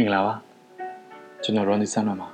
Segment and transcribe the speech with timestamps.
[0.00, 0.34] မင်္ဂလာပါ
[1.42, 2.28] ကျွန်တော်ရော်နီဆန်ပါ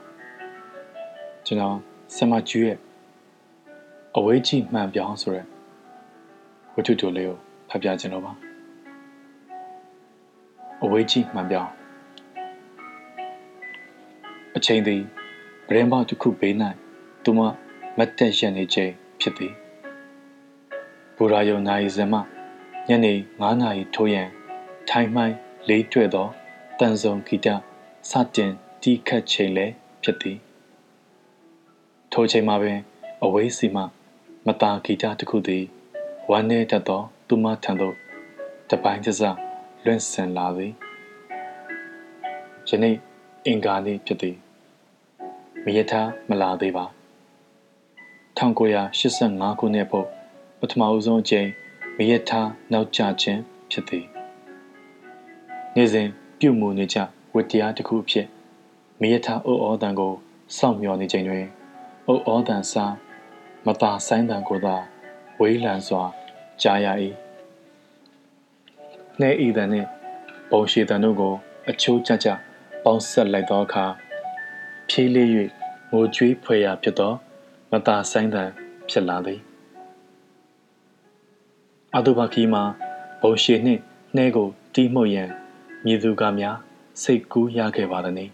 [1.47, 1.77] ကျွန်တော်
[2.17, 2.79] ဆမကျူးရဲ့
[4.17, 5.47] အဝေးကြီးမှန်ပြောင်းဆိုတဲ့
[6.75, 7.39] ဝတ္ထုတိုလေးကို
[7.71, 8.33] ဖတ်ပြခြင်းလို့ပါ
[10.83, 11.71] အဝေးကြီးမှန်ပြောင်း
[14.57, 15.01] အချိန်သည်
[15.69, 16.55] ဗရင်ပေါတစ်ခုဘေး၌
[17.25, 17.41] သူမ
[17.99, 19.53] မတ်တက်ရနေခြင်းဖြစ်သည်
[21.17, 22.15] ဘူရာယုံနိုင်ဇမ
[22.89, 24.29] ညနေ9နာရီထိုးရန်
[24.89, 25.37] ထိုင်းမှိုင်း
[25.71, 26.44] လေးတွေ့သောတ
[26.87, 27.49] န်ဆုံဂီတ
[28.11, 28.53] စတင်
[28.83, 30.39] တီးခတ်ချိန်လည်းဖြစ်သည်
[32.13, 32.81] ထိုချိန်မှာပင်
[33.23, 33.83] အဝေးစီမှ
[34.47, 35.65] မတာဂီတတစ်ခုသည်
[36.31, 37.95] ဝမ်းနေတတ်သော သူမထံသို့
[38.71, 39.21] တပိုင်းတစ
[39.85, 40.73] လွင့်ဆင်လာသည်
[42.69, 42.97] ယနေ့
[43.47, 44.37] အင်္ဂါနေ့ဖြစ်သည်
[45.65, 46.85] မရထားမလာသေးပါ
[48.39, 50.07] 1985ခုနှစ်ဖို့
[50.61, 51.49] ပထမဦးဆုံးအကြိမ်
[51.97, 54.07] မရထားနောက်ကျခြင်းဖြစ်သည်
[55.77, 56.99] နေ့စဉ် ပြုမှုနေကြ
[57.35, 58.27] ဝတ္တရားတစ်ခုအဖြစ်
[59.01, 60.13] မရထားအိုဩတန်ကို
[60.57, 61.45] စောင့်မျှော်နေချိန်တွင်
[62.07, 62.95] အိုဩတန်စား
[63.67, 64.77] မသာဆိုင်တန်ကိုသာ
[65.41, 66.03] ဝေးလံစွာ
[66.63, 66.87] ကြားရ၏
[69.21, 69.89] နှဲဤတန်နှင့်
[70.51, 71.35] ဘုံရှိတန်တို့ကို
[71.69, 72.29] အချိုးကျကျ
[72.85, 73.85] ပေါင်းဆက်လိုက်သောအခါ
[74.89, 75.29] ဖြေးလေး၍
[75.91, 77.13] ငိုကြွေးဖွယ်ရာဖြစ်သော
[77.71, 78.51] မသာဆိုင်တန်
[78.91, 79.41] ဖြစ်လာသည်
[81.97, 82.63] အတုဘခီမှာ
[83.23, 83.81] ဘုံရှိနှင့်
[84.17, 85.31] နှဲကိုတီးမှုတ်ရန်
[85.87, 86.57] မြည်သူကများ
[87.03, 88.31] စိတ်ကူးရခဲ့ပါသည်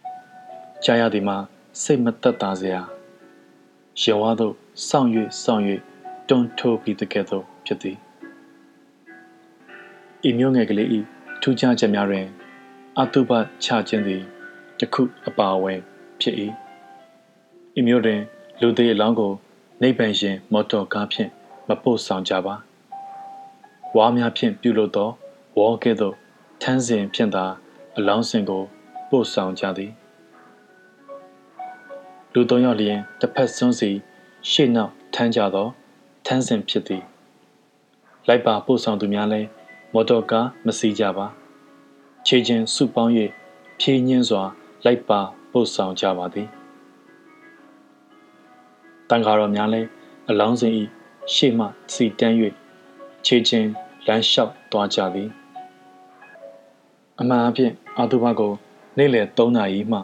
[0.84, 1.36] ။ကြားရသည်မှာ
[1.82, 2.80] စိတ်မသက်သာစရာ
[4.00, 4.54] ရင်ဝါသို့
[4.88, 5.10] စောင့်၍
[5.42, 5.64] စောင့်၍
[6.28, 7.96] တွန်းထိုးပြီးတကယ်သို့ဖြစ်သည်။
[10.28, 11.00] ဤမျိုးငယ်ကလေးဤ
[11.42, 12.26] ထူးခြားချက်များတွင်
[12.98, 13.30] အတုပ
[13.64, 14.22] ချခြင်းသည်
[14.80, 15.80] တခုအပါအဝင်
[16.20, 16.34] ဖြစ်၏။
[17.78, 18.20] ဤမျိုးတွင်
[18.60, 19.32] လူသေးအလောင်းကို
[19.82, 21.30] နိဗ္ဗာန်ရှင်မော်တော်ကားဖြင့်
[21.68, 22.54] မပို့ဆောင်ကြပါ။
[23.96, 25.08] ဝါများဖြင့်ပြုလုပ်သော
[25.58, 26.16] ဝေါ်ကဲ့သို့
[26.62, 27.44] ထန်းစဉ်ဖြင့်သာ
[27.96, 28.62] အလောင်းစင်ကို
[29.10, 29.92] ပို့ဆောင်ကြသည်
[32.32, 33.90] လူသုံးယောက်လျင်တစ်ဖက်စွန်းစီ
[34.50, 35.68] ရှေ့နောက်ထမ်းကြသော
[36.26, 37.02] ထန်းစဉ်ဖြစ်သည်
[38.28, 39.48] လိုက်ပါပို့ဆောင်သူများလည်း
[39.92, 41.26] မော်တော်ကားမစီးကြပါ
[42.26, 43.12] ခြေချင်းစုပေါင်း၍
[43.80, 44.42] ဖြည့်ညင်းစွာ
[44.84, 45.20] လိုက်ပါ
[45.52, 46.48] ပို့ဆောင်ကြပါသည်
[49.08, 49.88] တန်ဃာတော်များလည်း
[50.30, 50.82] အလောင်းစင်ဤ
[51.34, 52.36] ရှေ့မှစီတန်း၍
[53.26, 53.68] ခြေချင်း
[54.06, 55.30] လမ်းလျှောက်သွားကြသည်
[57.20, 58.52] အမှန်အဖြစ်အာတုဘကို
[58.98, 59.98] နေ့လယ်3နာရီမှ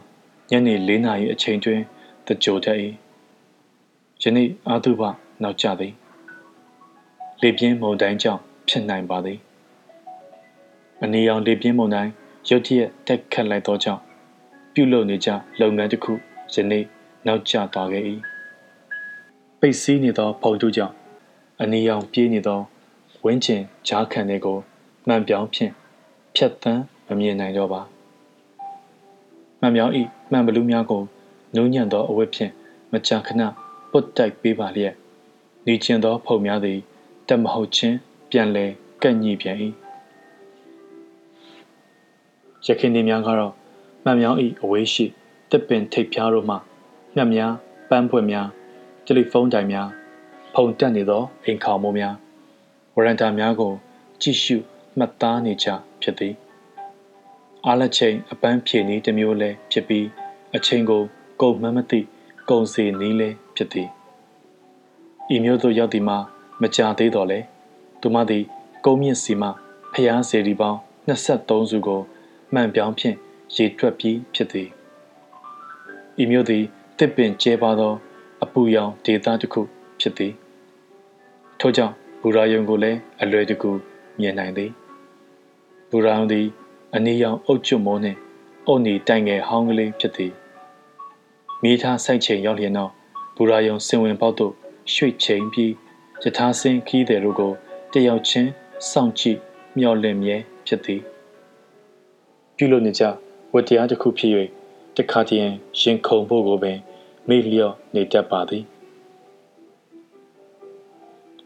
[0.50, 1.80] ညနေ4နာရီအချိန်တွင်
[2.26, 2.78] တကြိုတတ်၏
[4.22, 5.02] ယနေ့အာတုဘ
[5.42, 5.94] နောက်ကျသည်
[7.42, 9.38] လေပြင်းမုန်တိုင်းကြောင့်ဖြစ်နိုင်ပါသည်
[11.02, 12.12] အနီရောင်လေပြင်းမုန်တိုင်း
[12.48, 14.02] ရုတ်တရက်တက်ခတ်လိုက်သောကြောင့်
[14.74, 15.30] ပြုလုပ်နေကြ
[15.60, 16.12] လုပ်ငန်းတစ်ခု
[16.54, 16.84] ယနေ့
[17.26, 18.04] နောက်ကျသွားခဲ့၏
[19.60, 20.94] ပိတ်စည်းနေသောဖုန်တုကြောင့်
[21.60, 22.60] အနီရောင်ပြေးနေသော
[23.24, 24.58] ဝင်းကျင်ဂျားခံတွေကို
[25.06, 25.72] မှန်ပြောင်းဖြင့်
[26.34, 27.80] ဖြတ်တန်း မမြင်နိုင်တော့ပါ
[29.60, 31.02] မှန်မြောင်းဤမှန်ဘလူးများကို
[31.56, 32.52] နုံညံ့သောအဝတ်ဖြင့်
[32.92, 33.42] မကြာခဏ
[33.90, 34.94] ပုတ်တိုက်ပေးပါလျက်
[35.66, 36.78] နေကျင်သောဖုံများသည်
[37.28, 37.96] တက်မဟုတ်ချင်း
[38.30, 38.64] ပြန်လဲ
[39.02, 39.56] ကန့်ညိပြန်၏
[42.66, 43.52] ရခင်နေများကတော့
[44.04, 45.04] မှန်မြောင်းဤအဝေးရှိ
[45.50, 46.56] တစ်ပင်ထိပ်ဖြားတို့မှ
[47.14, 47.52] မြတ်များ
[47.88, 48.48] ပန်းဖွက်များ
[49.04, 49.88] တယ်လီဖုန်းတိုင်များ
[50.54, 52.14] ဖုန်တက်နေသောအိမ်ခေါင်မိုးများ
[52.94, 53.72] ဝရန်တာများကို
[54.20, 54.56] ကြည့်ရှု
[54.98, 55.66] မှတ်သားနေကြ
[56.02, 56.34] ဖြစ်သည်
[57.70, 60.06] အားလက်ချိန်အပန်းဖြေနည်းတစ်မျိုးလဲဖြစ်ပြီး
[60.56, 61.02] အချိန်ကို
[61.40, 62.00] ကုန်မှန်းမသိ
[62.50, 63.88] ကုန်စီနည်းလဲဖြစ်သည်
[65.34, 66.18] ဤမျိုးသို့ရောက်သည်မှာ
[66.62, 67.40] မကြာသေးတော့လေ
[68.00, 68.44] သူမသည်
[68.84, 69.48] ကုန်းမြင့်စီမှ
[69.92, 70.78] ဖျားစေဒီပေါင်း
[71.08, 72.00] 23စုကို
[72.54, 73.16] မှန်ပြောင်းဖြင့်
[73.54, 74.68] ရေတွက်ပြီးဖြစ်သည်
[76.22, 76.64] ဤမျိုးသည်
[76.98, 77.94] တစ်ပင်ကျဲပါသော
[78.42, 79.60] အပူရောင်ဒေသတစ်ခု
[80.00, 80.32] ဖြစ်သည်
[81.60, 83.70] ထို့ကြောင့်ဘူရာယုံကိုလည်းအလွယ်တကူ
[84.20, 84.70] မြင်နိုင်သည်
[85.90, 86.46] ဘူရာယုံသည်
[86.96, 88.18] အနီရောင်အုတ်ကျွတ်မိုးနှင့်
[88.66, 90.32] အုတ်နီတိုင်ငယ်ဟောင်းကလေးဖြစ်သည်
[91.62, 92.90] မိသားဆိုင်ချိန်ရောက်လျင်တော့
[93.36, 94.52] ဘူရာယုံစင်ဝင်ပေါက်သို့
[94.94, 95.72] ရွှေ့ချိန်ပြီး
[96.22, 97.52] ယထာစင်ခီးတဲ့တို့ကို
[97.92, 98.50] တယောက်ချင်း
[98.90, 99.38] စောင့်ကြည့်
[99.78, 101.00] မျှော်လင့်မြဲဖြစ်သည်
[102.56, 103.04] ပြုလို့နေကြ
[103.54, 104.32] ဝတ္တရားတစ်ခုဖြစ်၍
[104.96, 105.42] တခါတည်း
[105.80, 106.78] ရင်ခုန်ဖို့ကိုပင်
[107.28, 108.64] မေ့လျော့နေတတ်ပါသည်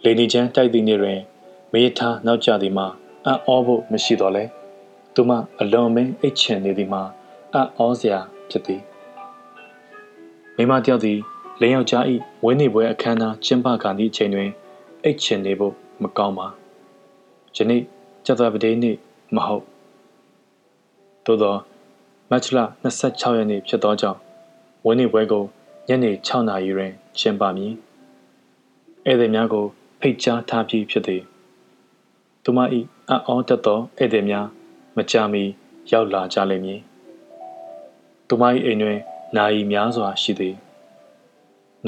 [0.05, 1.19] လေဒီချန်တိုက်သည့်နေ့တွင်
[1.73, 2.87] မေးထားနောက်ကျသည်မှာ
[3.25, 4.45] အံ့ဩဖို့မရှိတော့လဲ
[5.15, 5.31] သူမ
[5.61, 7.03] အလွန်မင်းအိတ်ချင်နေသည်မှာ
[7.53, 8.19] အံ့ဩစရာ
[8.51, 8.83] ဖြစ်သည်
[10.57, 11.19] မိမတယောက်သည်
[11.61, 12.05] လင်းယောက်ျား၏
[12.45, 14.51] ဝင်းနေပွဲအခမ်းအနားကျင်းပခါသည့်အချိန်တွင်
[15.05, 16.47] အိတ်ချင်နေဖို့မကောင်းပါ
[17.57, 17.83] ယနေ့
[18.27, 18.97] ကျသပတေးနေ့
[19.35, 19.65] မဟုတ်
[21.27, 21.57] သို့သော
[22.31, 24.19] မတ်လ26ရက်နေ့ဖြစ်သောကြောင့်
[24.87, 25.45] ဝင်းနေပွဲကို
[25.89, 27.73] ညနေ6နာရီတွင်ကျင်းပမည်
[29.07, 29.65] ဧည့်သည်များကို
[30.01, 31.23] ဖိတ်ကြားထားပြီးဖြစ်သည်
[32.45, 32.59] သူမ၏
[33.09, 34.47] အံ့ဩတတ်သောဧည့်သည်များ
[34.97, 35.43] မကြမီ
[35.91, 36.81] ရောက်လာကြလိမ့်မည်။
[38.29, 38.99] သူမ၏အိမ်တွင်
[39.37, 40.57] နာယီများစွာရှိသည်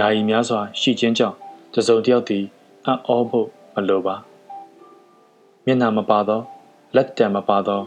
[0.00, 1.36] နာယီများစွာရှိခြင်းကြောင့်
[1.74, 2.44] တစုံတစ်ယောက်သည်
[2.84, 4.16] အံ့ဩဖို့မလိုပါ
[5.64, 6.40] မျက်နှာမပါသော
[6.96, 7.80] လက်တံမပါသော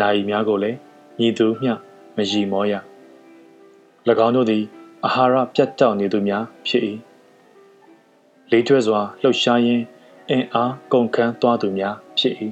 [0.00, 0.78] နာယီများကိုလည်း
[1.18, 1.72] ညီသူမျှ
[2.16, 2.74] မရည်မောရ၎
[4.26, 4.64] င်းတို့သည်
[5.04, 6.82] အာဟာရပြတ်တောက်နေသူများဖြစ်၏
[8.50, 9.84] လေးတွဲစွာလှုပ်ရှားရင်း
[10.28, 12.34] အင်အားကုန်ခန်းသွားသူများဖြစ်၏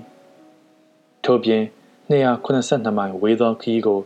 [1.25, 1.63] ထို့ပြင်
[2.09, 4.01] 282မိုင်ဝေးသောခီးကို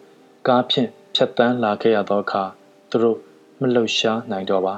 [0.49, 2.43] ကားဖြင့်ဖြတ်တန်းလာခဲ့ရသောအခါ
[2.91, 3.19] သူတို့
[3.61, 4.77] မလှုပ်ရှားနိုင်တော့ပါ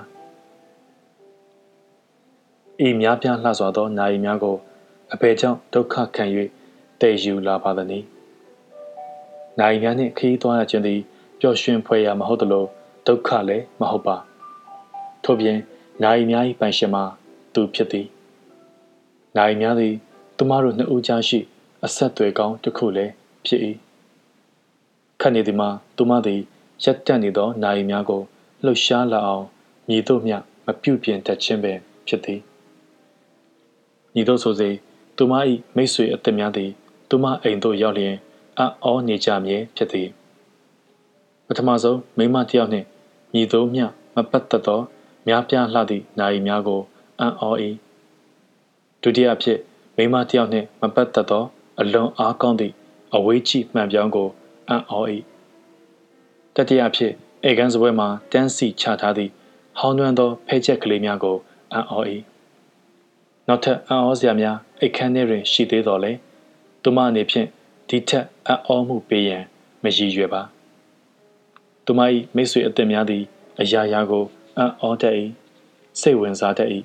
[2.87, 4.57] ဤများပြားလှစွာသောနာယီများကို
[5.13, 6.25] အပေကြောင့်ဒုက္ခခံ၍
[7.01, 8.05] တည်ယူလာပါသည်။
[9.59, 11.01] နာယီများနှင့်ခရီးသွားရခြင်းသည်
[11.41, 12.65] ပျော်ရွှင်ဖွယ်ရာမဟုတ်သလို
[13.07, 14.17] ဒုက္ခလည်းမဟုတ်ပါ။
[15.25, 15.59] ထို့ပြင်
[16.03, 17.05] နာယီများ၏ပိုင်ရှင်မှာ
[17.55, 18.07] သူဖြစ်သည်။
[19.37, 19.95] နာယီများသည်
[20.37, 21.41] သူမတို့နှစ်ဦးကြားရှိ
[21.85, 23.13] အဆက်အသွယ်ကောင်းတစ်ခုလည်း
[23.47, 23.61] ဖြစ်၏။
[25.21, 26.41] ခတ်နေသည်မှာသူမသည်
[26.85, 28.23] ရက်တက်နေသောနာယီများကို
[28.65, 29.47] လှုပ်ရှားလာအောင်
[29.89, 30.37] မြည်တို့မျှ
[30.67, 31.73] မပြုတ်ပြင်တတ်ခြင်းပဲ
[32.07, 32.41] ဖြစ်သည်။
[34.15, 34.71] ညီတို့ဆိုစေ
[35.17, 35.33] သူမ၏
[35.77, 36.71] မိတ်ဆွေအသက်များသည်
[37.09, 38.15] သူမအိမ်သို့ရောက်လျင်
[38.59, 40.09] အံ့ဩနေကြမည်ဖြစ်သည်
[41.47, 42.87] ပထမဆုံးမိမတယောက်နှင့်
[43.35, 44.81] ညီတို့မျှမပတ်သက်သော
[45.27, 46.81] များပြားလှသည့်နာရီများကို
[47.21, 47.45] အံ့ဩ၏
[49.03, 49.59] ဒုတိယအဖြစ်
[49.97, 51.45] မိမတယောက်နှင့်မပတ်သက်သော
[51.81, 52.75] အလွန်အားကောင်းသည့်
[53.15, 54.29] အဝေးကြည့်မှန်ပြောင်းကို
[54.69, 54.93] အံ့ဩ၏
[56.55, 57.13] တတိယအဖြစ်
[57.45, 59.31] အေကန်စပွဲမှာတန်းစီချထားသည့်
[59.79, 61.37] ဟောင်းနှွမ်းသောဖဲချက်ကလေးများကို
[61.73, 61.95] အံ့ဩ၏
[63.49, 66.13] နောက်ထပ်အံ့ဩစရာများအိတ်ခမ်းထဲတွင်ရှိသေးတော်လဲ
[66.83, 67.49] သူမအနေဖြင့်
[67.89, 69.45] ဒီထက်အံ့ဩမှုပေးရန်
[69.83, 70.43] မရည်ရွယ်ပါ
[71.85, 72.01] သူမ၏
[72.35, 73.25] မိတ်ဆွေအသစ်များသည်
[73.61, 74.25] အရာရာကို
[74.59, 75.17] အံ့ဩတတ်၏
[76.01, 76.71] စိတ်ဝင်စားတတ်၏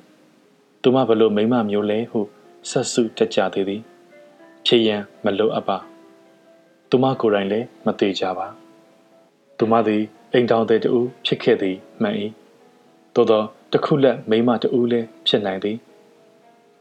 [0.82, 2.20] သူမဘလို့မိမမျိုးလဲဟု
[2.70, 3.82] ဆက်စုတက်ကြသေးသည်
[4.72, 5.78] ဖြစ်ရန်မလိုအပ်ပါ
[6.90, 8.48] သူမကိုယ်တိုင်လည်းမသေးကြပါ
[9.58, 10.94] သူမသည်အိမ်တောင်တဲ့တူ
[11.26, 12.16] ဖြစ်ခဲ့သည်မှန်၏
[13.16, 13.44] သို့သော
[13.74, 15.78] တခုလက်မိမတူလည်းဖြစ်နိုင်သည်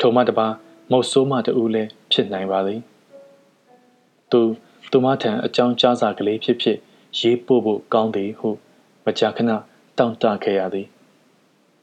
[0.00, 0.46] ထိုမှတပါ
[0.90, 2.80] မုတ်ဆိုးမတူလည်းဖြစ်နိုင်ပါသည်
[4.30, 4.40] သူ
[4.92, 6.78] သူမထံအကြောင်းကြားစာကလေးဖြစ်ဖြစ်
[7.18, 8.48] ရေးပို့ဖို့ကောင်းသည်ဟု
[9.04, 9.50] မကြာခဏ
[9.98, 10.86] တောင်းတခဲ့ရသည်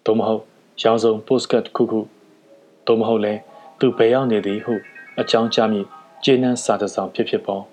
[0.05, 0.43] သို့မဟုတ်
[0.81, 2.01] ရောင်စုံ postcard ခုခု
[2.85, 3.33] သို့မဟုတ်လဲ
[3.79, 4.75] သူဘယ်ရောက်နေသည်ဟု
[5.19, 5.81] အကြောင်းကြားမိ
[6.23, 7.63] ကျေနပ်စာတစ်စောင်ဖြစ်ဖြစ်ပေါ်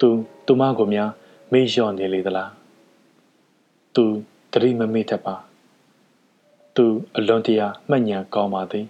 [0.00, 0.08] သူ
[0.46, 1.10] သူမကိုများ
[1.52, 2.50] မေ့လျော့နေလေသလား
[3.94, 4.04] သူ
[4.52, 5.34] တတိမမေ့တတ်ပါ
[6.76, 6.86] သူ
[7.16, 8.86] အလွန်တရာမှတ်ဉာဏ်ကောင်းပါသည်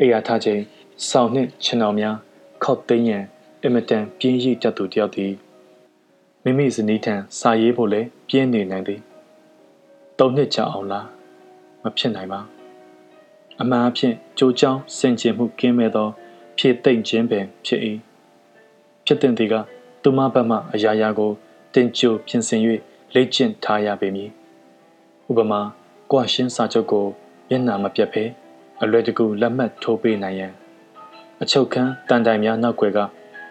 [0.00, 0.62] အိယာထားခြင်း
[1.08, 2.16] ဆောင်းနှင့်ခြံတော်များ
[2.64, 3.24] ခောက်သိမ်းရန်
[3.62, 5.32] အင်မတန်ပြင်းရည်တတ်သူတယောက်သည်
[6.42, 9.00] မိမိဇနီးထံစာရေးဖို့လည်းပြင်းနေနိုင်သည်
[10.18, 11.06] သုံးနှစ်ကြာအောင်လား
[11.82, 12.40] မဖြစ်နိုင်ပါ
[13.62, 16.08] အမှန်အဖြစ်ကြိုးကြောင်းစင်ကြင်မှုကင်းမဲ့သော
[16.56, 17.80] ဖြည့်သိမ့်ခြင်းပင်ဖြစ်၏
[19.04, 19.54] ဖြစ်တဲ့ဒီက
[20.02, 21.30] သူမဘက်မှအရာရာကို
[21.74, 22.60] တင်ကြိုပြင်ဆင်၍
[23.14, 24.30] လေ့ကျင့်ထားရပေမည်
[25.30, 25.60] ဥပမာ
[26.10, 27.06] ကွာရှင်းစာချုပ်ကို
[27.48, 28.24] မျက်နှာမပြတ်ဘဲ
[28.82, 30.52] အလွယ်တကူလက်မှတ်ထိုးပေးနိုင်ရန်
[31.42, 32.98] အချုပ်ခန်းတန်တိုင်များနောက်ွယ်က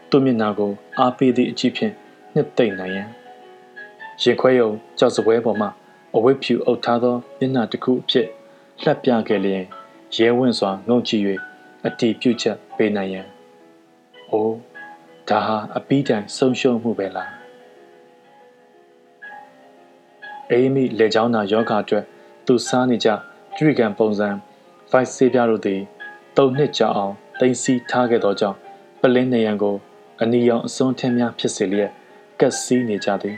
[0.09, 1.93] သူ့မျက်နှာကိုအားပေးသည့်အကြည့်ဖြင့်
[2.33, 3.09] နှစ်သိမ့်နိုင်ရန်
[4.21, 4.69] ရင်ခွဲယုံ
[4.99, 5.67] ကြောက်စပွဲပေါ်မှ
[6.15, 8.27] အဝိဖြူအုပ်ထားသောမျက်နှာတစ်ခုအဖြစ်
[8.81, 9.65] လှက်ပြခဲ့လျင်
[10.15, 11.23] ရဲဝင့်စွာငုံကြည့်၍
[11.85, 13.27] အတီးပြုတ်ချက်ပေးနိုင်ရန်။
[14.31, 14.57] အိုး
[15.29, 17.31] ဒါဟာအပီးတိုင်ဆုံးရှုံးမှုပဲလား။
[20.51, 22.05] အေးမိလေချောင်းသာယောဂအတွက်
[22.45, 23.09] သူစားနေကြ
[23.55, 24.29] ဒရိကန်ပုံစံ
[24.89, 25.81] ဖိုက်ဆေးပြတို့သည်
[26.37, 28.57] တုံနှစ်ကြာအောင်တင်စီထားခဲ့သောကြောင့်
[29.01, 29.75] ပလင်းနေရန်ကို
[30.21, 31.91] အနီရောင်အစွန်းထင်းများဖြစ်စေလျက်
[32.39, 33.37] ကက်စီးနေကြသည်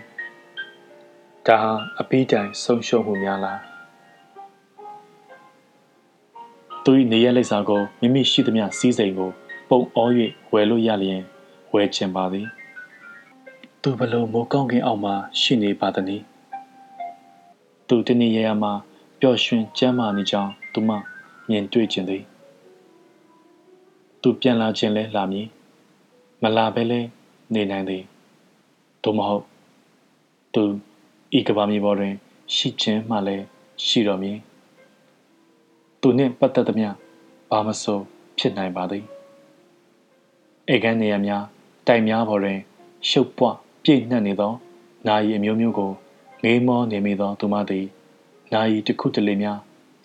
[1.47, 3.72] ဒါဟာအပီးတိုင်ဆုံးရှုံးမှုများလား
[6.85, 9.31] သူ၏နေရလိပ်စာကိုမိမိရှိသမျှစီးစိမ်ကို
[9.69, 10.07] ပုံအော၍
[10.53, 11.21] ဝယ်လို့ရလျင်
[11.73, 12.47] ဝယ်ချင်ပါသည်
[13.81, 16.23] သူဘလို့မိုးကောင်းကင်အောက်မှာရှိနေပါသနည်း
[17.87, 18.71] သူတနေ့ရရမှာ
[19.19, 20.89] ပျော်ရွှင်ကျမ်းမာနေကြောင်းသူမ
[21.49, 22.23] မြင်တွေ့ခြင်းသည်
[24.21, 25.47] သူပြန်လာခြင်းလဲလာမည်
[26.41, 26.99] မလာဘဲလဲ
[27.53, 28.03] နေနိုင်သည်
[29.03, 29.43] သို့မဟုတ်
[30.53, 30.63] သူ
[31.37, 32.13] ဤကဘာမြေပေါ်တွင်
[32.55, 33.45] ရှိခြင်းမှလည်း
[33.85, 34.37] ရှိတော်မည်
[36.05, 36.89] သူနှင့်ပတ်သက်သမျှ
[37.51, 37.99] ဘာမဆို
[38.37, 39.05] ဖြစ်နိုင်ပါသည်
[40.73, 41.43] ဧကန်နေရများ
[41.87, 42.59] တိုင်များပေါ်တွင်
[43.09, 43.47] ရှုပ်ပွ
[43.83, 44.53] ပြည့်နှက်နေသော
[45.07, 45.91] နာယီအမျိုးမျိုးကို
[46.43, 47.85] ငေးမောနေမိသောသူမသည်
[48.53, 49.59] နာယီတစ်ခုတလေများ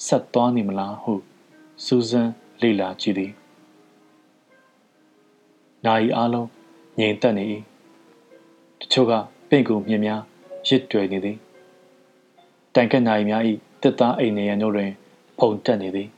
[0.06, 1.12] ဆက်သွားနေမလားဟု
[1.84, 3.32] စူးစမ်းလေ့လာကြည့်သည်
[5.84, 6.48] နာယီအားလုံး
[6.98, 7.44] ငြိမ်သက်နေ၏
[8.80, 9.12] တချို့က
[9.48, 10.20] ပင့်ကူမြင်များ
[10.68, 11.36] ရစ်တွေ့နေသည်
[12.74, 13.42] တိုင်ကက်နာယီများ၏
[13.82, 14.92] တစ်သားအိမ်နေရန်တို့တွင်
[15.38, 16.09] ဖုန်တက်နေသည်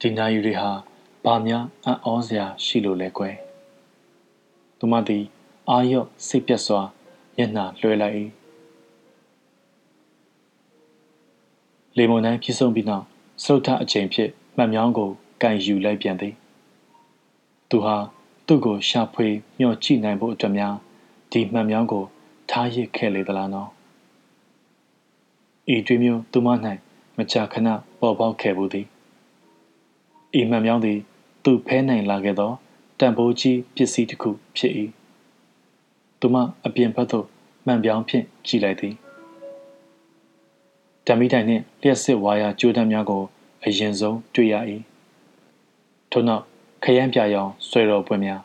[0.00, 0.70] ဒီနာယီတွေဟာ
[1.24, 3.34] ဘာများအံ့ဩစရာရှိလို့လဲကွယ်
[4.78, 5.24] သူမသည်
[5.70, 6.80] အာရော့စိတ်ပြတ်စွာ
[7.36, 8.16] မျက်နှာလွှဲလိုက်၏
[11.96, 13.04] လေမုန်တိုင်းဖြစ်ဆုံးပြီးနောက်
[13.42, 15.10] စရုတ်ထအချိန်ဖြစ်မှတ်မြောင်းကို
[15.42, 16.34] ကန်ယူလိုက်ပြန်သည်
[17.70, 17.96] သူဟာ
[18.46, 20.74] သူ့ကိုရှာဖွေမျှော်ကြည့်နိုင်ဖို့အတွက်များ
[21.32, 22.04] ဒီမှတ်မြောင်းကို
[22.50, 23.70] ထားရစ်ခဲ့လေသလားနော်
[25.74, 26.66] ဤတွေးမျိုးသူမ၌မ
[27.32, 27.68] ကြာခဏ
[28.00, 28.86] ပေါ်ပေါက်ခဲ့ဘူးသည်
[30.38, 30.98] ဤမှန်မြောင်းသည်
[31.44, 32.52] သူဖဲနိုင်လာခဲ့သော
[32.98, 34.72] တန်ဖိုးကြီးပစ္စည်းတစ်ခုဖြစ်၏
[36.20, 36.36] သူမ
[36.66, 37.26] အပြင်ဘက်သို့
[37.66, 38.94] မှန်ပြောင်းဖြင့်ကြည့်လိုက်သည်
[41.06, 43.22] ဓမီတိုင်နှင့်လျှက်စစ်ဝါယာကြိုးတန်းများကို
[43.64, 44.54] အရင်ဆုံးတွေ့ရ၏
[46.10, 46.44] ထို့နောက်
[46.84, 48.42] ခရမ်းပြရောင်ဆွဲတော်ပွင့်များ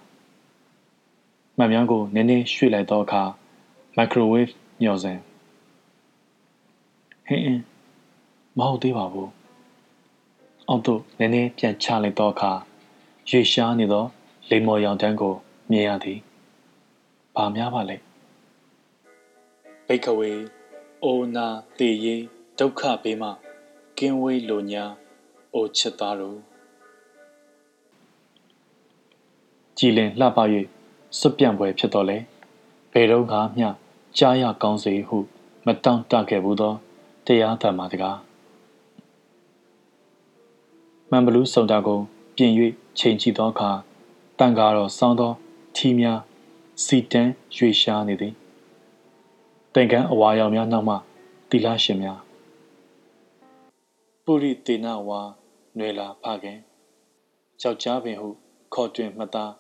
[1.57, 3.23] မှန်မြောင်းကိုနည်းနည်းရွှေ့လိုက်သောအခါ
[3.95, 4.47] မိုက်ခရိုဝေ့
[4.81, 5.17] ညှော်စဉ်
[7.27, 7.76] ဟင်းအင်း
[8.59, 9.31] မဟုတ်သေးပါဘူး
[10.67, 12.51] အောက်သို့နည်းနည်းပြန်ချလိုက်သောအခါ
[13.29, 14.05] ရွေရှားနေသော
[14.49, 15.33] လိမ္မော်ရောင်တန်းကို
[15.71, 16.19] မြင်ရသည်။
[17.35, 17.97] ဘာများပါလဲ။
[19.87, 20.31] ဘိကဝေ
[21.03, 21.47] အိုနာ
[21.77, 22.15] တေယေ
[22.59, 23.29] ဒုက္ခဘေးမှ
[23.97, 24.83] ကင်းဝေးလိုညာ
[25.53, 26.39] အိုချစ်သားတို့
[29.77, 30.37] ကြည်လင်လှပ၍
[31.19, 32.17] စွပြန့်ပွဲဖြစ်တော်လဲ
[32.91, 33.37] ဘယ်တော့မှ
[34.17, 35.17] ကြားရကောင်းစေဟု
[35.65, 36.73] မတောင့်တခဲ့ဘူးသော
[37.25, 38.26] တရားဓမ္မတကား
[41.11, 41.99] မန်ဘလူးစုံတာကို
[42.35, 42.51] ပြင်၍
[42.99, 43.71] ချိန်ကြည့်သောအခါ
[44.39, 45.31] တန်ကားတော်ဆောင်းသော
[45.75, 46.19] ထီးများ
[46.83, 48.33] စီတန်းရွေရှားနေသည်
[49.73, 50.95] တိုင်ကန်းအဝါရောင်များနောက်မှ
[51.49, 52.19] တီလာရှင်များ
[54.25, 55.21] ပုရိတေနဝါ
[55.77, 56.59] နွေလာဖခင်
[57.61, 58.27] ယောက်ျားပင်ဟု
[58.73, 59.51] ခေါ်တွင်မှတ်သား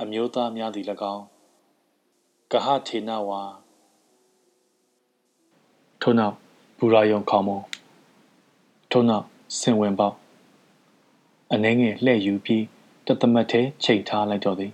[0.00, 1.24] အမျိုးသားများသည်၎င်း
[2.52, 3.42] ကဟထေနဝါ
[6.00, 6.34] ထို့နောက်
[6.78, 7.58] ဘူရာယုံခေါမုံ
[8.90, 9.24] ထို့နောက်
[9.58, 10.16] ဆင်ဝင်ပေါက်
[11.52, 12.64] အနှဲငယ်လှဲ့ယူပြီး
[13.06, 14.72] တသမတ်ထဲချိန်ထားလိုက်တော့သည်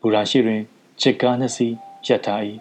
[0.00, 0.62] ဘူရာရှိတွင်
[1.00, 1.74] ချစ်ကားနှစ်စီး
[2.06, 2.40] ရက်ထား၏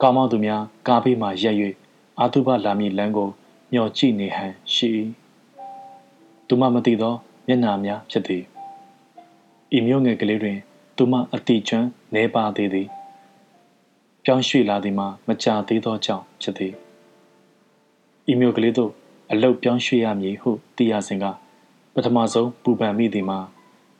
[0.00, 1.56] ကာမောက်သူများကားဘေးမှရက်၍
[2.18, 3.28] အာတုဘလာမည်လမ်းကို
[3.72, 4.88] မျှော်ကြည့်နေဟန်ရှိ၏
[6.48, 7.14] သူမမသိသော
[7.46, 8.42] မျက်နှာများဖြစ်သည်
[9.76, 10.58] ဤမျိုးငယ်ကလေးတွင်
[10.96, 12.88] သူမအတိကျွမ်းနေပါသေးသည်
[14.24, 16.72] ပြောင်းရွှေ့လာသည်မှာမကြာသေးသောကြောင့်ဖြစ်သည်
[18.30, 18.92] ဤမျိုးကလေးတို့
[19.32, 21.24] အလုတ်ပြောင်းရွှေ့ရမည်ဟုသိရစဉ်က
[21.94, 23.38] ပထမဆုံးပူပန်မိသည်မှာ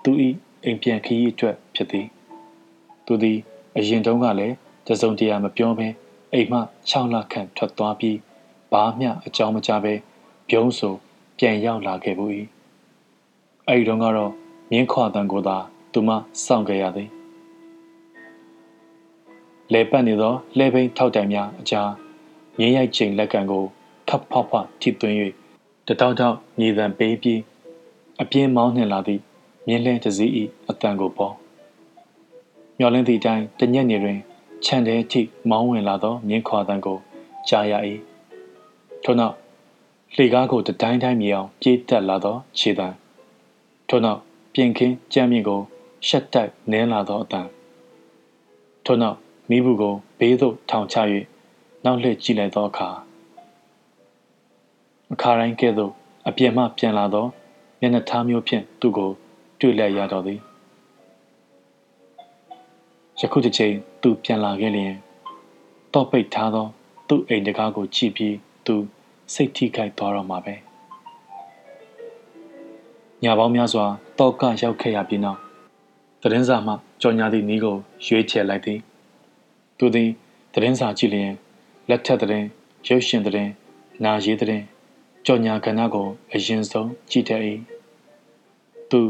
[0.02, 0.10] သူ၏
[0.64, 2.06] အိမ်ပြန်ခရီးအတွက်ဖြစ်သည်
[3.06, 3.38] သူသည်
[3.76, 4.54] အရင်တုန်းကလည်း
[4.86, 5.88] တစုံတရာမပြောဘဲ
[6.32, 6.58] အိမ်မှ
[6.90, 8.18] 6လခန့်ထွက်သွားပြီး
[8.72, 9.94] ဘာမျှအကြောင်းမကြားဘဲ
[10.48, 10.94] ပြုံးဆို
[11.38, 12.30] ပြန်ရောက်လာခဲ့ဘူး၏
[13.68, 14.32] အဲဒီတုန်းကတော့
[14.70, 15.56] မြင်းခွာတန်ကိုသာ
[15.92, 16.10] သူမ
[16.44, 17.10] စောင့်ခဲ့ရသည်
[19.72, 21.90] လဲပတ်နေသောလဲဘိန်းထောက်တိုင်များအကြား
[22.58, 23.64] မြင်းရိုက်ချိန်လက်ကန်ကို
[24.08, 25.16] ခပ်ဖောက်ဖောက်ထိသွင်း၍
[25.86, 27.40] တတောက်တောက်မြေတံပေးပြီး
[28.20, 29.22] အပြင်းမောင်းနှင်လာသည့်
[29.66, 30.32] မြင်းလဲတစည်း၏
[30.68, 31.34] အတန်ကိုပေါ်
[32.78, 34.18] မျောလင်းသည့်အတိုင်းတညက်နေတွင်
[34.64, 35.20] ခြံထဲထိ
[35.50, 36.98] မောင်းဝင်လာသောမြင်းခွာတန်ကို
[37.48, 37.74] ကြားရ၏
[39.04, 39.34] ထို့နောက်
[40.14, 42.88] လှေကားကိုတတိုင်းတိုင်းမြေအောင်ပြေးတက်လာသောခြေတံ
[43.88, 44.20] ထို့နောက်
[44.54, 45.60] ပြင်ခင်းကြမ်းမြင့်ကို
[46.06, 47.46] ရှက်တက်နင်းလာသောအတန်
[48.84, 49.18] ထို့နောက်
[49.50, 50.96] မိဘူးကိုဘေးသို့ထောင်ချ၍
[51.84, 52.88] နောက်လှည့်ကြည့်လိုက်သောအခါ
[55.12, 55.92] အခါတိုင်းကဲ့သို့
[56.28, 57.26] အပြင်မှပြန်လာသော
[57.80, 59.10] မျက်နှာထားမျိုးဖြင့်သူ့ကို
[59.60, 60.40] တွေ့လိုက်ရတော့သည်
[63.20, 64.92] ယခုတစ်ချိန်သူပြန်လာခဲ့လျင်
[65.94, 66.66] တော့ပိတ်ထားသော
[67.08, 68.74] သူ့အိမ်တကားကိုကြည့်ပြီးသူ
[69.34, 70.54] စိတ်ထိခိုက်သွားတော့မှာပဲ
[73.22, 73.86] ညာပေါင်းများစွာ
[74.18, 75.40] တောက်ကရောက်ခဲ့ရပြီးနောက်
[76.22, 78.80] သတင်းစာမှကြော်ညာသည့်နီးကိုရွေးချယ်လိုက်သည်
[79.78, 80.10] သူသည်
[80.54, 81.32] သတင်းစာကြည့်လျင်
[81.88, 82.46] လက်ထက်သတင်း
[82.86, 83.50] ရုပ်ရှင်သတင်း
[84.04, 84.64] နာရေးသတင်း
[85.26, 87.42] ကြော်ညာကဏ္ဍကိုအရင်ဆုံးကြည့်တတ်၏
[88.90, 89.00] သူ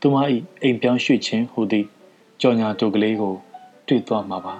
[0.00, 0.16] သူမ၏
[0.62, 1.86] အိမ်ပြောင်းရွှေ့ခြင်းဟူသည့်
[2.40, 3.34] ကြော်ညာတူကလေးကို
[3.86, 4.54] တွေ့သွားမှာပါ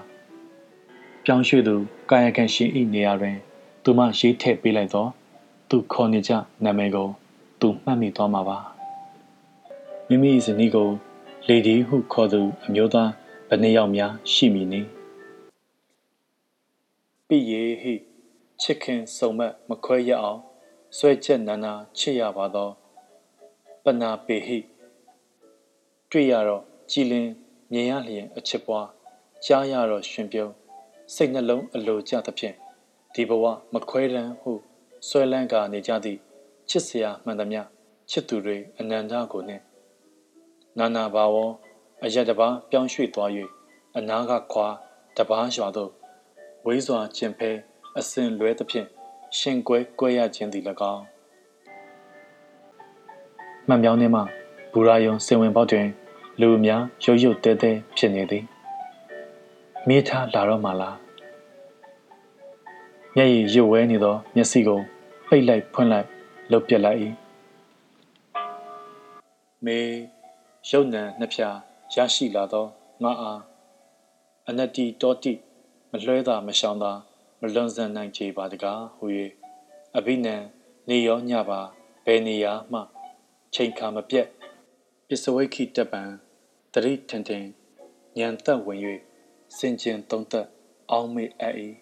[1.23, 1.75] ပြောင်းရွှေ့သူ
[2.09, 3.37] ကာယကံရှင်၏နေရာတွင်
[3.83, 5.05] သူမရေးထည့်ပေးလိုက်သော
[5.69, 6.31] သူခေါ်နေကြ
[6.63, 7.07] နာမည်ကို
[7.59, 8.57] သူမှတ်မိသွားမှာပါ
[10.07, 10.89] မိမိဇနီးကို
[11.47, 13.09] လေဒီဟုခေါ်သူ အမျိုးသား
[13.47, 14.87] ဘယ်နှယောက်များရှိမည်နည်း
[17.27, 17.93] ပိယေဟိ
[18.61, 20.48] ချစ်ခင်စုံမက်မခွဲရအောင်
[20.97, 22.69] ဆွဲချက်နာနာချစ်ရပါသော
[23.83, 24.59] ပနာပေဟိ
[26.11, 27.29] တွေ့ရတော့ကြည်လင်
[27.71, 28.87] မြင်ရလျင်အချစ်ပွား
[29.45, 30.53] ကြားရတော့ရှင်ပြုံး
[31.13, 32.55] စိတ်နှလုံးအလိုကျသဖြင့်
[33.13, 34.51] ဒီဘဝမခွဲတမ်းဟု
[35.07, 36.19] ဆွဲလန်းကနေကြသည့်
[36.69, 37.61] ချစ်စရာမှန်သမျှ
[38.11, 39.63] ချစ်သူတွေအနန္တကိုနှင့်
[40.79, 41.35] နာနာဘာဝ
[42.03, 43.29] အရတပါပြောင်းရွှေ့သွား၍
[43.97, 44.67] အနာကခွာ
[45.17, 45.91] တပားရွာသို့
[46.65, 47.49] ဝေးစွာကျင်ဖဲ
[47.97, 48.87] အစဉ်လွဲသဖြင့်
[49.37, 51.03] ရှင်ကွဲကွဲရခြင်းသည်၎င်း
[53.67, 54.21] မှန်ပြောင်းနေမှ
[54.71, 55.87] ဘူရာယုံစင်ဝင်ပေါက်တွင်
[56.39, 58.43] လူအများရုတ်ရုတ်တဲတဲဖြစ်နေသည်
[59.87, 60.97] မေးထားလာတော့မှလား
[63.15, 64.79] မျက်ရည်ရွဝဲနေသောမျက်စိကို
[65.27, 66.07] ပိတ်လိုက်ဖွင့်လိုက်
[66.51, 66.99] လှုပ်ပြက်လိုက်၏
[69.65, 69.79] မေ
[70.69, 71.49] ရုပ်နံနှစ်ဖြာ
[71.93, 72.65] ရရှိလာသော
[73.03, 73.39] ငါအား
[74.47, 75.33] အနတ္တိတောတိ
[75.91, 76.91] မလွှဲသာမရှောင်သာ
[77.41, 79.05] မလွန်ဆန်နိုင်ကြပါတကားဟူ၍
[79.97, 80.35] အဘိနံ
[80.89, 81.59] နေရောညပါ
[82.05, 82.79] ဘယ်နေရာမှ
[83.53, 84.27] ချိန်ခါမပြတ်
[85.07, 86.01] ပစ္စဝိခိတပံ
[86.73, 87.45] တရိထန်ထင်
[88.17, 88.79] ညံသက်ဝင်၍
[89.57, 90.47] စင်ကျင်သုံးသက်
[90.91, 91.55] အောင်းမေ့အပ်၏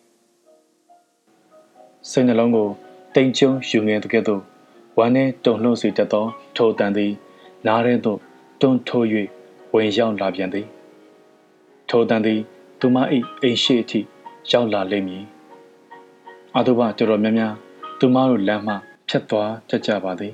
[2.10, 2.70] စိတ်နှလုံးကို
[3.16, 4.42] တိမ်ကျုံယူငယ်တဲ့ကဲ့သို့
[4.98, 7.14] ဝမ်းနဲ့တုန်လှုပ်စေတတ်သောထိုတန်သည်
[7.68, 8.20] နားထဲသို့
[8.62, 9.06] တွန်းထိုး၍
[9.74, 10.68] ဝင်ရောက်လာပြန်သည်
[11.90, 12.40] ထိုတန်သည်
[12.80, 12.98] သူမ၏
[13.42, 14.00] အိမ်ရှိအထိ
[14.52, 15.26] ရောက်လာလိမ့်မည်
[16.60, 17.54] အတုပတော်တော်များများ
[18.00, 18.76] သူမတို့လမ်းမှ
[19.10, 20.34] ဖြတ်သွားကြကြပါသည်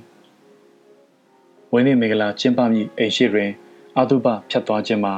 [1.71, 3.49] ဝင်းနေမင်္ဂလာကျင်းပမည့်အိမ်ရှိတွင်
[3.97, 5.13] အတုပဖြတ်သွားခြင်းမှာ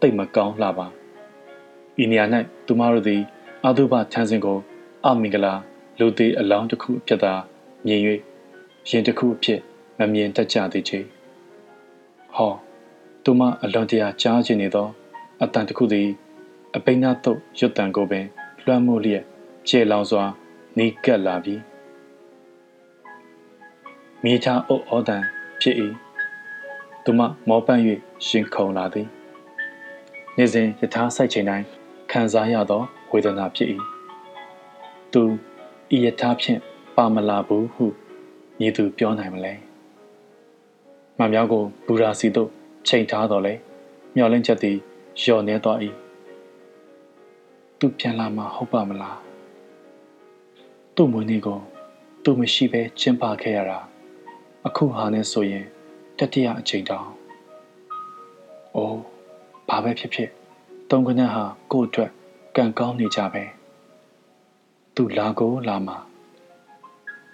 [0.00, 0.86] တိတ်မကောင်းလှပါ
[2.02, 2.24] ဤနေရာ၌
[2.66, 3.22] သူမတို့သည်
[3.64, 4.58] အတုပထန်းစဉ်ကို
[5.04, 5.54] အမင်္ဂလာ
[5.98, 7.34] လူသေးအလောင်းတစ်ခုအဖြစ်သာ
[7.86, 8.00] မြင်၍
[8.90, 9.60] ရင်တစ်ခုအဖြစ်
[9.98, 11.00] မမြင်တတ်ကြသေးချေ
[12.34, 12.52] ဟော
[13.24, 14.88] သူမအလွန်တရာကြားချင်နေသော
[15.42, 16.08] အတန်တစ်ခုသည်
[16.76, 18.26] အပိနာတုတ်ရွတ်တန်ကိုပင်
[18.64, 19.24] လွှမ်းမိုးလျက်
[19.68, 20.24] ကျေလောင်စွာ
[20.78, 21.56] နေကပ်လာပြီ
[24.24, 25.24] မြေချအုပ်ဩတန်
[25.60, 25.76] ဖြစ်၏
[27.04, 27.82] သူမမောပန့်၍
[28.26, 29.08] ရှင်ခုန်လာသည်
[30.36, 31.66] နေစဉ်ယထာဆိုင်ချိန်တိုင်း
[32.10, 33.68] ခံစားရသောဝေဒနာဖြစ်၏
[35.12, 35.22] သူ
[35.96, 36.60] ဤယထာဖြင့်
[36.96, 37.86] ပါမလာဘူးဟု
[38.58, 39.54] မည်သူပြောနိုင်မလဲ
[41.18, 42.50] မမြောက်ကိုဘူရာစီတို့
[42.88, 43.54] ချိန်ထားတော်လဲ
[44.14, 44.76] မျောလင့်ချက်သည်
[45.20, 45.78] လျော့နေသွား၏
[47.78, 49.27] သူပြန်လာမှာဟုတ်ပါမလား
[51.00, 51.60] သူ့မွေးနေ့ကို
[52.24, 53.78] သူမရှိဘဲကျင်းပခဲ့ရတာ
[54.66, 55.66] အခုဟာနဲ့ဆိုရင်
[56.18, 57.08] တတိယအချိန်တောင်
[58.74, 59.00] အိုး
[59.68, 60.30] ဘာပဲဖြစ်ဖြစ်
[60.90, 62.10] တုံကနက်ဟာကို့အတွက်
[62.56, 63.44] ကံကောင်းနေကြပဲ
[64.94, 65.96] သူလာကိုလာမှာ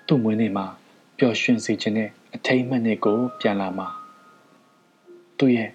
[0.06, 0.66] သူ့မွေးနေ့မှာ
[1.18, 3.88] ပျော်ရွှင်စေခြင်းနဲ့အထိမ်းအမှတ်နဲ့ကို ပြန်လာမှာ
[5.38, 5.70] သူ့ရဲ့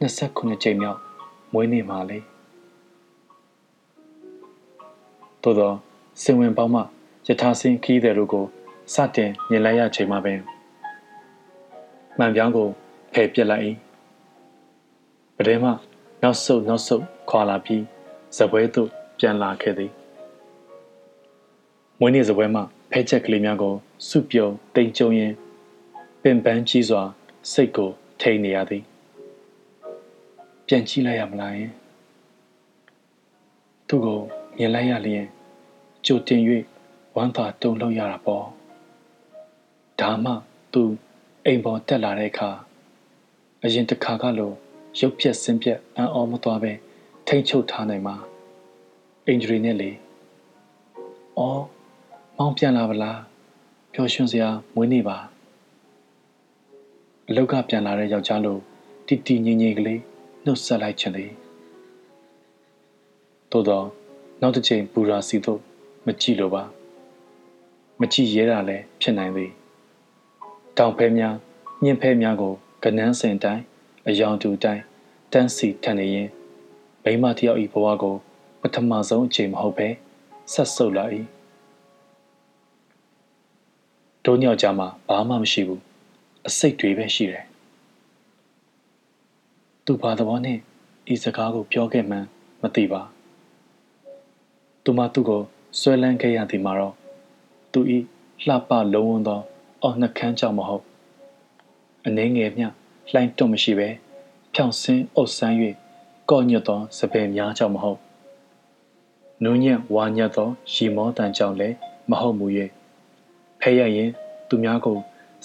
[0.00, 1.00] 29ကြိမ်မြောက်
[1.52, 2.18] မွေးနေ့မှာလေ
[5.42, 5.72] သို့သော
[6.22, 6.82] စင်ဝင်ပေါင်းမှ
[7.32, 8.46] ယထာစင်ခီးတဲ့တို့ကို
[8.94, 10.40] စတင်မြင်လိုက်ရချိန်မှာပင်
[12.18, 12.68] မှန်ပြောင်းကို
[13.12, 13.64] ဖယ်ပြစ်လိုက်၏
[15.36, 15.70] ပဒဲမှ
[16.22, 17.82] နောက်ဆုတ်နောက်ဆုတ်ခွာလာပြီး
[18.36, 18.88] ဇပွဲသို့
[19.18, 19.92] ပြန်လာခဲ့သည်
[21.98, 22.60] မွေးနေ့ဇပွဲမှ
[22.92, 23.74] ဖဲချက်ကလေးများကို
[24.08, 25.34] စုပြုံတိမ်ကျုံရင်း
[26.22, 27.02] ပင်ပန်းကြီးစွာ
[27.52, 27.90] စိတ်ကို
[28.20, 28.84] ထိန်နေရသည်
[30.66, 31.72] ပြန်ကြည့်လိုက်ရမလားယင်
[33.88, 34.20] သူ့ကို
[34.56, 35.26] မြင်လိုက်ရလျင်
[36.06, 36.79] ကြိုတင်၍ဝ
[37.22, 38.46] မ်းသာတုန်လှုပ်ရတာပေါ့
[40.00, 40.32] ဒါမှ
[40.72, 40.82] သူ
[41.46, 42.50] အိမ်ပေါ်တက်လာတဲ့အခါ
[43.62, 44.52] အရင်တစ်ခါကလို
[45.00, 46.72] ရုပ်ပြက်ဆင်းပြက်အံ့ဩမသွားပဲ
[47.26, 48.16] ထိမ့်ချုပ်ထားနိုင်မှာ
[49.26, 49.90] အင်ဂျရီနဲ့လေ
[51.38, 51.62] အော်
[52.36, 53.20] မောင်းပြန်လာဗလား
[53.92, 55.18] ပျော်ရွှင်စရာမွေးနေ့ပါ
[57.28, 58.58] အလောက်ကပြန်လာတဲ့ယောက်ျားလို
[59.06, 60.00] တီတီငိမ့်ငိမ့်ကလေး
[60.44, 61.26] နှုတ်ဆက်လိုက်ခြင်းလေ
[63.50, 63.86] သို့တော့
[64.40, 65.60] နောက်တစ်ချိန်ပူရာစီတို့
[66.06, 66.62] မကြည့်လို့ပါ
[68.00, 69.50] မကြည့်ရဲတာလည်းဖြစ်နိုင်သည်
[70.78, 71.34] တောင်ဖဲများ
[71.84, 73.62] ညင်ဖဲများကိုကနန်းစင်တိုင်း
[74.08, 74.82] အယောင်တူတိုင်း
[75.32, 76.28] တန်းစီထန်နေရင်
[77.04, 78.16] မိမတယောက်ဤဘဝကို
[78.60, 79.88] ပထမဆုံးအချိန်မဟုတ်ပဲ
[80.52, 81.04] ဆက်ဆုပ်လာ၏
[84.24, 85.82] တို့ညောက်ကြမှာဘာမှမရှိဘူး
[86.48, 87.44] အစိတ်တွေပဲရှိတယ်
[89.84, 90.58] သူဘာသဘောနဲ့
[91.12, 92.26] ဤစကားကိုပြောခဲ့မှန်း
[92.62, 93.02] မသိပါ
[94.84, 95.42] သူမသူ့ကို
[95.80, 96.94] ဆွဲလန်းခဲ့ရသည်မှာတော့
[97.72, 97.98] သူဤ
[98.46, 99.40] လှပလုံးဝသော
[99.82, 100.84] အော်နှကန်းကြောင့်မဟုတ်
[102.06, 102.66] အနှဲငယ်မျှ
[103.12, 103.88] လှိုင်းတွန့်မရှိပဲ
[104.54, 105.56] ဖြောင်ဆင်းအုပ်ဆန်း၍
[106.30, 107.98] ကော့ညွတ်သောစပယ်များကြောင့်မဟုတ်
[109.44, 111.76] နူးညံ့ဝါညက်သောရီမောတန်ကြောင့်လည်း
[112.10, 112.46] မဟုတ်မူ၍
[113.60, 114.10] ဖဲရရင်
[114.48, 114.98] သူများကို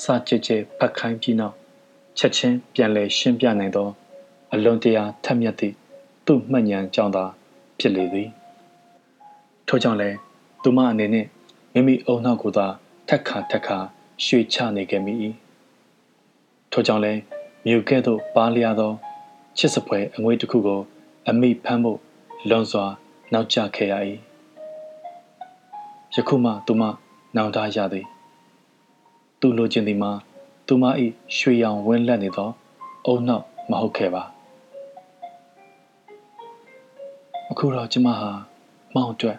[0.04, 1.56] စကြဲကြဲဖတ်ခိုင်းပြီးနောက်
[2.18, 3.88] ချက်ချင်းပြန်လဲရှင်းပြနိုင်သော
[4.54, 5.76] အလွန်တရာထက်မြက်သည့်
[6.26, 7.24] သူ့မှတ်ဉာဏ်ကြောင့်သာ
[7.80, 8.30] ဖြစ်လေသည်
[9.68, 10.18] ထို့ကြောင့်လည်း
[10.64, 11.26] သူမအနေနဲ့
[11.78, 12.68] မိမိအုံနောက်ကိုသာ
[13.08, 13.78] ထက်ခါထက်ခါ
[14.26, 15.14] ရွှေချနေခဲ့မိ၏
[16.72, 17.22] ထို့ကြောင့်လည်း
[17.66, 18.94] မြုပ်ကဲ့သို့ပါလျာသော
[19.58, 20.82] ချစ်စပွဲအငွေတစ်ခုကို
[21.30, 22.00] အမိဖမ်းဖို့
[22.50, 22.86] လွန်စွာ
[23.34, 23.96] နောက်ကျခဲ့ရ၏
[26.16, 26.84] ယခုမှသူမ
[27.36, 28.06] နောင်တရသည်
[29.40, 30.12] သူလိုချင်သည်မှာ
[30.68, 30.84] သူမ၏
[31.38, 32.50] ရွှေရောင်ဝင်းလက်နေသော
[33.06, 34.24] အုံနောက်မဟုတ်ခဲ့ပါ
[37.52, 38.30] အခုတော့ကျမဟာ
[38.94, 39.38] မောင်အတွက်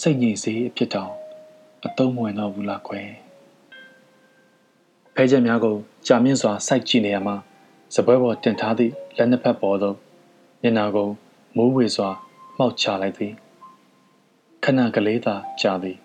[0.00, 1.12] စိတ်ငြိမ်စေအဖြစ်တောင်
[1.86, 3.08] အသုံးမဝင်တော့ဘူးလားကွယ်
[5.14, 7.36] ဖဲချက်များကိုကြာမြင့်စွာစိုက်ကြည့်နေရမှာ
[7.94, 9.96] စပွဲပေါ်တင်ထားသည့်လက်နှစ်ဖက်ပေါ်သို့
[10.62, 11.08] မျက်နာကို
[11.56, 12.08] မိုးဝေစွာ
[12.56, 13.32] မှမောက်ချလိုက်သည်
[14.64, 15.98] ခဏကလေးသာကြာသည်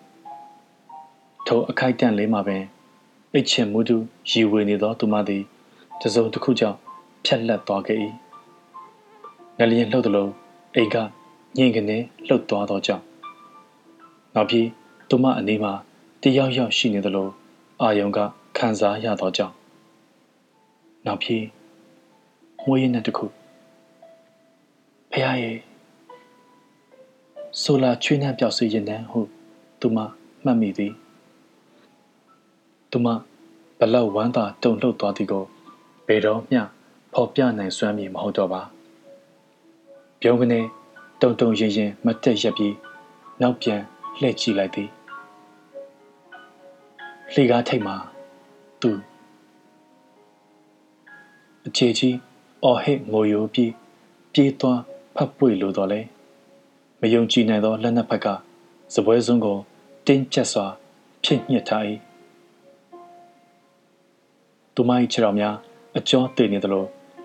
[1.46, 2.64] ထိုအခိုက်တန့်လေးမှာပင်
[3.32, 3.96] အိတ်ချင်မှုတူ
[4.30, 5.42] ရီဝေနေသောသူမသည်
[6.00, 6.78] တစုံတစ်ခုကြောင့်
[7.24, 7.98] ဖြက်လက်သွားခဲ့၏
[9.58, 10.28] ငလျင်လှုပ်သလို
[10.74, 10.96] အိမ်က
[11.56, 13.04] ညင်ကနေလှုပ်သွားသောကြောင့်
[14.34, 14.66] နောက်ပြီး
[15.08, 15.72] သူမအနေမှာ
[16.22, 17.28] တယောက်ယောက်ရှိနေသလို
[17.80, 18.18] အာယုံက
[18.56, 19.54] ခံစားရသောကြောင့်
[21.06, 21.44] နောက်ပြီး
[22.70, 23.26] မွေးရင်းနဲ့တခု
[25.12, 25.56] ဖះရဲ့
[27.62, 29.20] ဆိုလာချွေးနှံပြောက်စီရင်နှံဟု
[29.80, 29.98] သူမ
[30.44, 30.92] မှတ်မိသည်
[32.90, 33.06] သူမ
[33.78, 35.44] ဘလောက်ဝမ်းသာတုန်လှုပ်သွားသည်ကို
[36.06, 36.62] ဘယ်တော့မျှ
[37.14, 38.62] ဖော်ပြနိုင်စွမ်းမည်မဟုတ်တော့ပါ
[40.20, 40.60] ပြုံးကနေ
[41.20, 42.74] တုံတုံရင်ရင်မတက်ရက်ပြီး
[43.40, 43.80] နောက်ပြန်
[44.20, 44.88] လှည့်ကြည့်လိုက်သည်
[47.34, 47.96] လှေကားထိတ်မှာ
[48.82, 48.90] သူ
[51.66, 52.16] အခြေကြီး
[52.64, 53.72] အော်ဟစ်ငိုယိုပြီး
[54.32, 54.80] ပြေးသွား
[55.16, 56.00] ဖတ်ပွေလိုတော့လဲ
[57.00, 58.26] မယုံကြည်နိုင်သောလက်နက်ဖက်က
[58.94, 59.58] စပွဲစွန်းကို
[60.06, 60.66] တင်းကျပ်စွာ
[61.24, 61.84] ဖြစ်ညှစ်ထား၏
[64.74, 65.54] သူမ၏ခြေတော်များ
[65.96, 66.84] အကျော်တည်နေသလို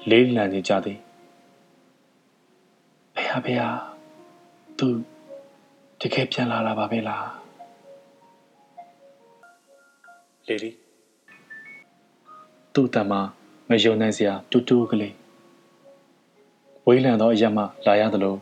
[0.10, 1.00] လေးလံနေကြသည်
[3.16, 3.70] ဖေဟာဖေဟာ
[4.78, 4.88] သူ
[6.00, 7.43] တကယ်ပြန်လာလာပါပဲလား
[10.48, 10.72] လေလီ
[12.74, 13.14] သူ့တမ
[13.70, 15.16] မယုံနိုင်စရာတူတူကလေး
[16.88, 18.36] ဝေးလံသောအရက်မှလာရသလို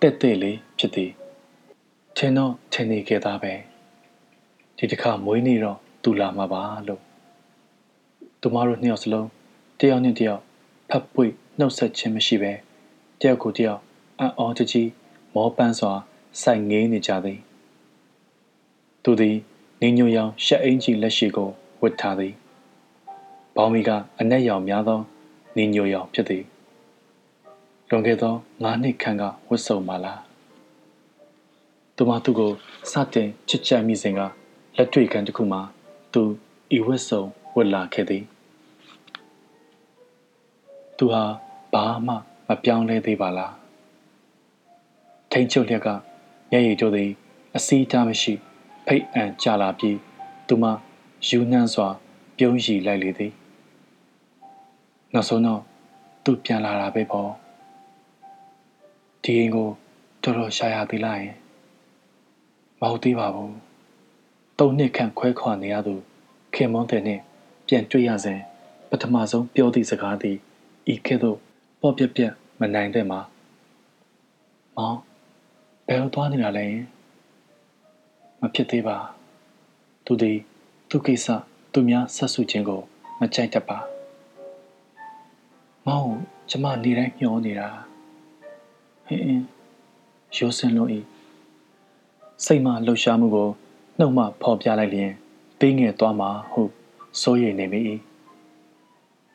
[0.00, 1.10] တက်တဲ့လေးဖြစ်သည်
[2.16, 3.52] ထင်တော့ထင်နေခဲ့သားပဲ
[4.76, 7.02] ဒီတစ်ခါမွေးနေတော့သူလာမှာပါလို့
[8.40, 9.28] သူမတို့နှစ်ယောက်စလုံး
[9.80, 10.42] တယောက်နဲ့တယောက်
[10.90, 11.26] ဖပ်ပွေ
[11.58, 12.52] နှုတ်ဆက်ခြင်းမရှိပဲ
[13.20, 13.80] တယောက်ကိုတယောက်
[14.18, 14.90] အံ့ဩတကြီး
[15.34, 15.92] မောပန်းစွာ
[16.42, 17.38] စိုက်ငေးနေကြသည်
[19.04, 19.36] သူသည်
[19.84, 21.50] နေညိုရောင်ရှက်အင်ကြီးလက်ရှိကို
[21.82, 22.34] ဝတ်ထားသည်
[23.56, 23.90] ဘောင်မီက
[24.20, 25.00] အနက်ရောင်များသော
[25.56, 26.44] နေညိုရောင်ဖြစ်သည်
[27.88, 30.20] လွန်ခဲ့သော၅နှစ်ခန့်ကဝတ်စုံပါလား
[31.96, 32.52] သူမသူ့ကို
[32.90, 34.20] စတင်ချစ်ကြိုက်မိစဉ်က
[34.76, 35.60] လက်တွေ့ခံတစ်ခုမှာ
[36.12, 36.22] သူ
[36.76, 37.22] ဤဝတ်စုံ
[37.56, 38.24] ဝတ်လာခဲ့သည်
[40.96, 41.22] သူဟာ
[41.72, 42.14] ဘာမှ
[42.48, 43.54] မပြောင်းလဲသေးပါလား
[45.32, 45.88] ထိန်ချုပ်လျက်က
[46.50, 47.10] မျက်ရည်တို့သည်
[47.56, 48.34] အစီးထားမရှိ
[48.86, 49.98] ဖိတ်အံကြလာပြီး
[50.48, 50.64] သူမ
[51.28, 51.88] ယူနှမ်းစွာ
[52.36, 53.32] ပြုံးရည်လိုက်လေသည်
[55.12, 55.62] နောက်ဆုံးတော့
[56.24, 57.30] သူပြန်လာတာပဲပေါ့
[59.22, 59.68] ဒီအိမ်ကို
[60.22, 61.36] တော်တော်ရှာရသေးလားယင်
[62.80, 63.54] မဟုတ်သေးပါဘူး
[64.58, 65.94] သုံးနှစ်ခန့်ခွဲခွာနေရသူ
[66.54, 67.20] ခင်မောင်းတဲ့နဲ့
[67.66, 68.40] ပြန်တွေ့ရစဉ်
[68.90, 70.36] ပထမဆုံးပြောသည့်စကားသည်
[70.92, 71.38] ဤကဲ့သို့
[71.80, 73.20] ပေါ့ပြက်ပြက်မနိုင်တဲ့မှာ
[74.76, 74.98] မောင်
[75.86, 76.66] ဘယ်လိုသွားနေတာလဲ
[78.42, 78.96] မဖြစ်သေးပါ
[80.04, 80.38] သူသည်
[80.90, 81.26] သူကိစ္စ
[81.72, 82.80] သူများဆက်စုခြင်းကို
[83.20, 83.78] မကြိုက်တတ်ပါ
[85.86, 86.10] မောင်
[86.50, 87.68] ကျမနေတိုင်းညှောနေတာ
[89.06, 89.44] ဟင်း
[90.36, 91.00] ရိုးစင်လို့ဤ
[92.44, 93.48] စိတ်မှလှုပ်ရှားမှုကို
[93.98, 95.12] နှုတ်မှဖော်ပြလိုက်လျင်
[95.60, 96.62] သေးငယ်သွားမှာဟု
[97.20, 97.80] စိုးရိမ်နေမိ၏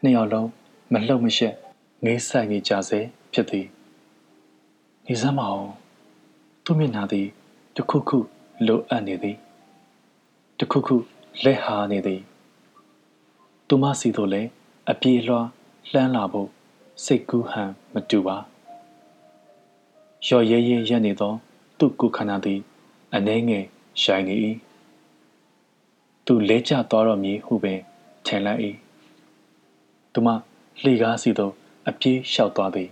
[0.01, 0.49] နှစ်ယောက်လုံး
[0.91, 1.53] မလှုပ်မရှက်
[2.03, 2.99] ငေးဆိုင်နေကြစေ
[3.33, 3.67] ဖြစ်သည်
[5.05, 5.69] နေစမ်းမအောင်
[6.63, 7.27] သူ့မျက်နှာသည်
[7.75, 8.19] တခုခု
[8.65, 9.37] လိုအပ်နေသည်
[10.59, 10.95] တခုခု
[11.43, 12.21] လက်ဟာနေသည်
[13.67, 14.49] သူမစီတို့လည်း
[14.91, 15.47] အပြေလွှား
[15.91, 16.49] လှမ်းလာဖို့
[17.03, 18.37] စိတ်ကူးဟန်မတူပါ
[20.27, 21.33] ရော်ရဲရဲရက်နေသော
[21.77, 22.59] သူ့ကိုယ်ခန္ဓာသည်
[23.13, 23.65] အနှဲငယ်
[24.01, 24.35] ရှိုင်နေ၏
[26.25, 27.79] သူလဲကျသွားတော့မည်ဟုပင်
[28.25, 28.61] ထင်လိုက်၏
[30.13, 30.27] သူမ
[30.83, 31.53] လှေကားစီသို့
[31.89, 32.89] အပြေးလျှောက်သွားသည်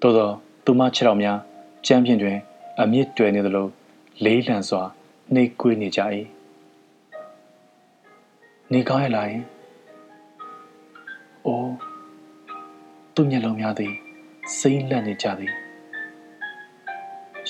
[0.00, 0.30] သို့သော
[0.64, 1.38] သူမခြေတော်များ
[1.86, 2.38] ကြမ်းပြင်တွင်
[2.80, 3.68] အမြင့်တွယ်နေသလို
[4.24, 4.82] လေးလံစွာ
[5.34, 6.00] နှိပ်ကွေးနေကြ၏
[8.72, 9.42] နေကောင်းရလာရင်
[11.46, 11.74] အိုး
[13.14, 13.94] သူ့မျက်လုံးများသည်
[14.58, 15.52] စိမ့်လန့်နေကြသည်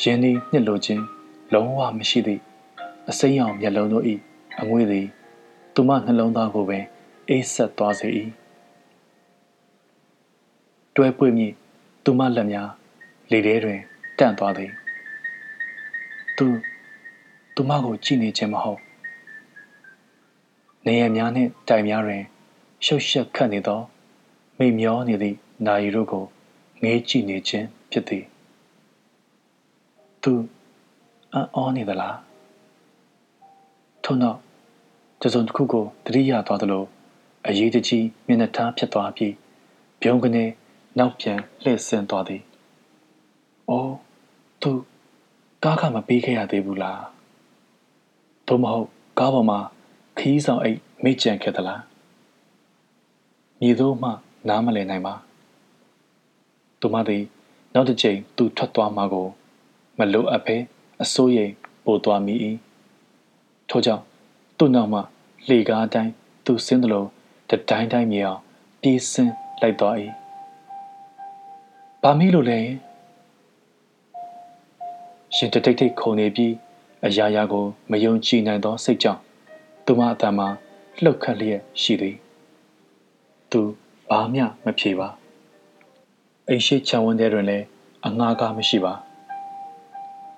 [0.01, 1.05] ရင်းနှီးနှစ်လိုခြင်း
[1.55, 2.43] လုံးဝမရှိသည့်
[3.11, 4.05] အစိမ်းရောင်မျက်လုံးတို့၏
[4.61, 5.07] အငွေ့သည်
[5.75, 6.85] သူမနှလုံးသားကိုပင်
[7.29, 8.09] အေးဆက်သွားစေ၏
[10.97, 11.47] တွဲပွေ့မိ
[12.05, 12.71] သူမလက်များ
[13.31, 13.81] လေထဲတွင်
[14.19, 14.73] တန့်သွားသည်
[16.43, 16.51] သူ
[17.55, 18.81] သူမကိုကြည့်နေခြင်းမဟုတ်
[20.87, 22.23] နေရများနှင့်တိုင်များတွင်
[22.85, 23.81] ရှုပ်ရှက်ခတ်နေသော
[24.59, 26.25] မိမျောနေသည့်နာရီတို့ကို
[26.83, 28.25] ငေးကြည့်နေခြင်းဖြစ်သည်
[30.23, 30.33] သူ
[31.33, 32.19] အံ့ဩနေသလား
[34.05, 34.39] ထို့နောက်
[35.23, 36.85] တစုံတစ်ခုကိုတတိယသွားသလို
[37.47, 39.35] အရေးတကြီးမျက်နှာထားဖြစ်သွားပြီး
[40.01, 40.45] ပြုံးကနေ
[40.99, 42.43] နောက်ပြန်လှည့်ဆင်းသွားသည်။
[43.71, 43.95] အော်
[44.63, 44.73] သူ
[45.65, 47.01] ကားကမပေးခဲ့ရသေးဘူးလား။
[48.47, 49.59] သို့မဟုတ်ကားပေါ်မှာ
[50.19, 51.81] ခီးဆောင်အိတ်မိကြံခဲ့သလား။
[53.61, 54.11] မြေသို့မှ
[54.49, 55.15] နားမလည်နိုင်ပါ။
[56.81, 57.25] သူမသည်
[57.75, 59.29] နောက်တစ်ချိန်သူထွက်သွားမှာကို
[59.99, 60.57] မလိုအပ်ဘဲ
[61.03, 61.53] အစိုးရိမ်
[61.85, 62.35] ပိုသွားမိ၏
[63.69, 64.05] ထို့ကြောင့်
[64.59, 65.01] သူ့နောက်မှ
[65.49, 66.13] လေကားတိုင်း
[66.45, 67.05] သူဆင်းသလို
[67.51, 68.41] တတိုင်းတိုင်းမြေအောင်
[68.81, 69.95] ပြေးဆင်းလိုက်သွား၏
[72.03, 72.61] ဘာမီလို့လဲ
[75.37, 76.55] ရှင်တတိတ်တိတ်ခုန်နေပြီး
[77.07, 79.21] အရာရာကိုမယုံကြည်နိုင်သောစိတ်ကြောင့်
[79.85, 80.49] သူမအတန်မှာ
[81.03, 82.17] လှုပ်ခတ်လျက်ရှိသည်
[83.51, 83.61] သူ
[84.11, 85.09] ဘာမျှမဖြေပါ
[86.49, 87.65] အိမ်ရှိချံဝန်းထဲတွင်လည်း
[88.07, 88.95] အငှားကားမရှိပါ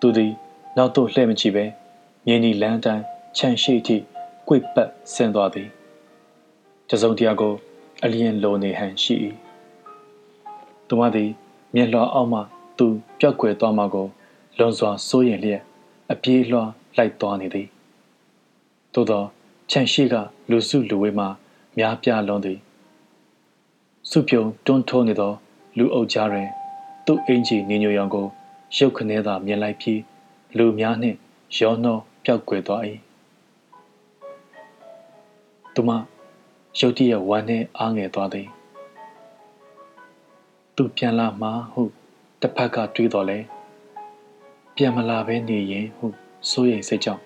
[0.00, 0.32] သူသည်
[0.76, 1.64] နောက်သို့လှည့်မကြည့်ပဲ
[2.26, 3.04] မြင်းဒီလမ်းတိုင်း
[3.36, 3.96] ခြံရှိထိ
[4.48, 5.68] ကွေ့ပတ်ဆင်းသွားသည်
[6.88, 7.54] တစုံတရာကို
[8.04, 9.14] အလျင်လိုနေဟန်ရှိ၏
[10.88, 11.30] သူမသည်
[11.74, 12.40] မျက်လွှာအောက်မှ
[12.78, 12.86] သူ
[13.20, 14.08] ပျောက်ကွယ်သွားမှကို
[14.58, 15.62] လွန်စွာစိုးရင်လျက်
[16.12, 16.64] အပြေးလွှာ
[16.96, 17.68] လိုက်သွားနေသည်
[18.94, 19.24] သို့သော
[19.70, 20.14] ခြံရှိက
[20.50, 21.26] လူစုလူဝေးမှ
[21.78, 22.58] များပြားလွန်သည်
[24.10, 25.32] စုပြုံတွန်းထိုးနေသော
[25.78, 26.48] လူအုပ်ကြားတွင်
[27.06, 28.26] သူ့အင်ကြီးနေညိုရောင်ကို
[28.76, 30.00] ရုပ်ခနဲသာမြင်လိုက်ပြီး
[30.56, 31.16] လူများနှင့်
[31.58, 32.82] ရောနှောပျောက်ကွယ်သွား၏
[35.74, 35.90] သူမ
[36.78, 38.48] ရုတ်တရက်ဝမ်းနဲ့အားငယ်သွားသည်
[40.76, 41.82] သူပြန်လာမှာဟု
[42.40, 43.38] တစ်ဖက်ကတွေးတော်လဲ
[44.76, 46.06] ပြန်မလာဘဲနေရင်ဟု
[46.50, 47.22] စိုးရိမ်စိတ်ကြောင့်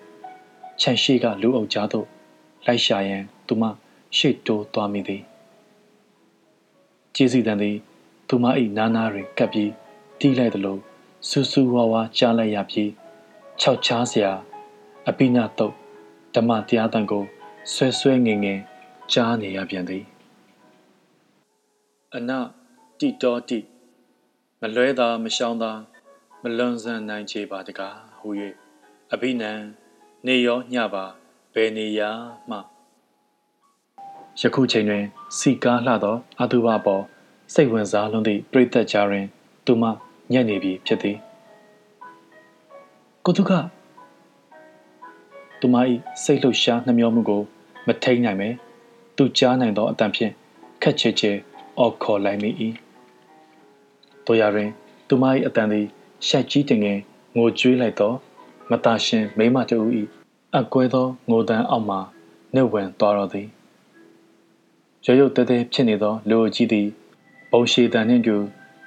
[0.81, 2.07] ခြံရှိကလူအုပ်ကြားသို့
[2.65, 3.63] လိုက်ရှာရန်သူမ
[4.17, 5.23] ရှေ့တိုးသွားမိသည်
[7.15, 7.77] ကျေးဇူးတန်သည်
[8.27, 8.45] သူမ၏
[8.77, 9.71] နားနာတွင်ကပ်ပြီး
[10.19, 10.77] တီးလိုက်သလို
[11.29, 12.91] စူးစူးဝါးဝါကြားလိုက်ရပြီး
[13.59, 14.31] ခြောက်ချားစရာ
[15.07, 15.73] အပိနာတုတ်
[16.35, 17.23] ဓမ္မတရားတန်ကို
[17.73, 18.59] ဆွဲဆွဲငင်ငင်
[19.13, 20.03] ကြားနေရပြန်သည်
[22.13, 22.31] အန
[22.99, 23.59] တိတော်တိ
[24.61, 25.71] မလွဲသာမရှောင်းသာ
[26.43, 28.29] မလွန်ဆန်နိုင်ချေပါတကားဟူ၍
[29.13, 29.51] အဘိနံ
[30.27, 31.05] နေရောညပါ
[31.53, 32.09] ဘယ်နေရာ
[32.49, 32.57] မှ
[34.39, 35.05] ယခုချိန်တွင်
[35.37, 37.03] စီကားလှသောအတုဘပေါ်
[37.53, 39.25] စိတ်ဝင်စားလွန်းသည့်ပြိသက်ကြားတွင်
[39.65, 39.83] သူမ
[40.31, 41.17] ညံ့နေပြီဖြစ်သည်
[43.25, 43.51] ကိုတုက
[45.59, 45.75] သူမ၏
[46.23, 47.41] စိတ်လှုပ်ရှားနှမျောမှုကို
[47.87, 48.49] မထိန်နိုင်ပဲ
[49.17, 50.33] သူကြားနိုင်သောအတန်ဖြင့်
[50.81, 51.31] ခက်ချေချေ
[51.79, 52.49] အော်ခေါ်လိုက်မိ၏
[54.25, 54.69] တို့ရတွင်
[55.07, 55.87] သူမ၏အတန်သည်
[56.27, 56.99] ရှိုက်ကြီးတင်ငယ်
[57.35, 58.13] ငိုကြွေးလိုက်သော
[58.69, 59.77] မตาရှင်မိမတူ၏
[60.57, 61.97] အကွဲသောငိုတန်းအောက်မှ
[62.53, 63.47] နှုတ်ဝင်သွားတော်သည်
[65.05, 66.87] ရုပ်ရုပ်တဲတဲဖြစ်နေသောလူအကြီးသည်
[67.51, 68.35] ဘုံရှိတန်နှင့်တူ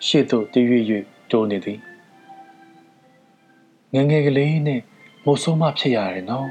[0.07, 0.67] ရှေ့သို့တည်၍၍
[1.31, 1.79] တိုးနေသည်
[3.95, 4.81] ငငယ်ကလေးနဲ့
[5.25, 6.49] မိုးဆိုးမဖြစ်ရတယ်နော်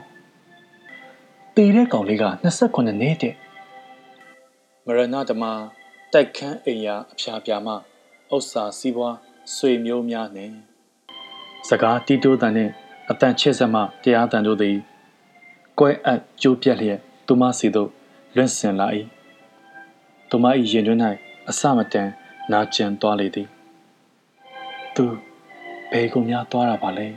[1.55, 3.35] တည်တဲ့ကောင်လေးက28နှစ်တဲ့
[4.85, 5.43] မရဏဓမ္မ
[6.13, 7.73] တိုက်ခန်းအိမ်ယာအဖျားပြာမှ
[8.35, 9.15] ဥစ္စာစည်းပွား
[9.55, 10.70] ဆွေမျိုးများနှင့်
[11.67, 12.71] စကားတီးတိုးတန်နှင့်
[13.09, 14.77] အတန်ချစ်စမှတရားတန်တို့သည်
[15.79, 17.89] ကွဲအပ်ကြိုးပြက်လျက်သူမစီသို့
[18.35, 18.87] လွင့်စင်လာ၏
[20.29, 20.99] သူမ၏ရင်တွင်၌
[21.49, 22.09] အစမတန်
[22.51, 23.47] နာကျင်သွားလေသည်
[24.95, 25.05] သူ
[25.91, 27.07] ဘယ်ကုန်များသွားတာပါလဲ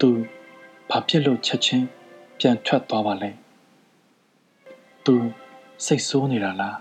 [0.00, 0.08] သူ
[0.90, 1.86] ဘာဖြစ်လို့ချက်ချင်း
[2.38, 3.30] ပြန်ထွက်သွားပါလဲ
[5.04, 5.14] သူ
[5.84, 6.76] စိတ်ဆိုးနေတာလား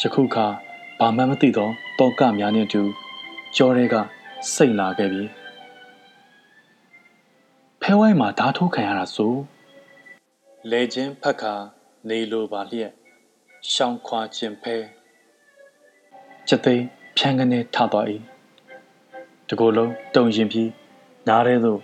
[0.00, 0.46] ယခုခါ
[1.00, 2.82] ဘာမှမသိသောတောကများနှင့်တူ
[3.56, 3.94] ကြောရဲက
[4.54, 5.24] စိတ်လာခဲ့ပြီ
[7.82, 9.32] ဖဲဝိုင်းမှာဓာထိုးခံရတာဆို
[10.70, 11.54] လေချင်းဖက်ခါ
[12.08, 12.92] နေလိုပါလျက်
[13.72, 14.76] ရှောင်းခွာခြင်းဖဲ
[16.48, 16.84] ချက်သိမ်း
[17.16, 18.06] ဖြန်းကနေထသွား၏
[19.48, 20.70] တကိုယ်လုံးတုံရင်ပြီး
[21.28, 21.80] နားထဲသို့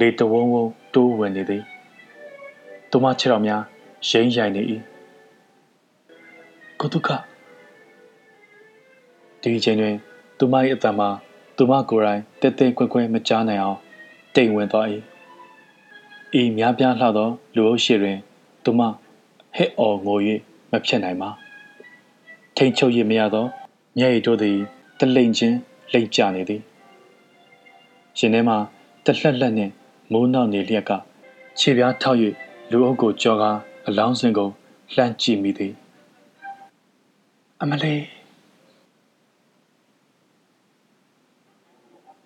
[0.00, 1.62] လေတဝုံဝုံတိုးဝင်နေသည်
[2.90, 3.62] သူမခြေတော်များ
[4.08, 4.62] ရိမ့်ရိုင်နေ၏
[6.80, 7.08] ကိုတုခ
[9.42, 9.96] ဒီချိန်တွင်
[10.42, 11.08] သူမ၏အတံမှာ
[11.56, 13.78] သူမကိုယ်တိုင်တဲတဲကွဲကွဲမကြားနိုင်အောင်
[14.34, 14.86] တိမ်ဝင်သွား၏
[16.40, 18.18] ဤများပြားလှသောလူအုပ်ရှိတွင်
[18.64, 18.80] သူမ
[19.56, 20.18] ဟဲ့အော်ငို၍
[20.70, 21.28] မဖြစ်နိုင်ပါ
[22.56, 23.46] ထိန်ချုပ်ရမရသော
[23.98, 24.56] မျက်ရည်တို့သည်
[24.98, 25.56] တလိမ်ချင်း
[25.92, 26.60] လိမ့်ကျနေသည်
[28.18, 28.56] ရှင်ထဲမှာ
[29.04, 29.72] တလှက်လက်နှင့်
[30.12, 30.90] မိုးနောက်နေလျက်က
[31.58, 32.18] ခြေပြားထောက်၍
[32.70, 34.48] လူအုပ်ကိုကြော်ကားအလောင်းစင်ကို
[34.94, 35.72] လှမ်းကြည့်မိသည်
[37.62, 38.19] အမလေး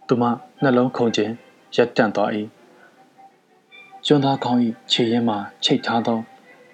[0.08, 0.24] သူမ
[0.62, 1.32] နှလုံးခုန်ခြင်း
[1.76, 2.30] ရက်တန့်သွား၏
[4.06, 6.18] ကျွန်းသားကောင်း၏ခြေရင်းမှချိတ်ထားသော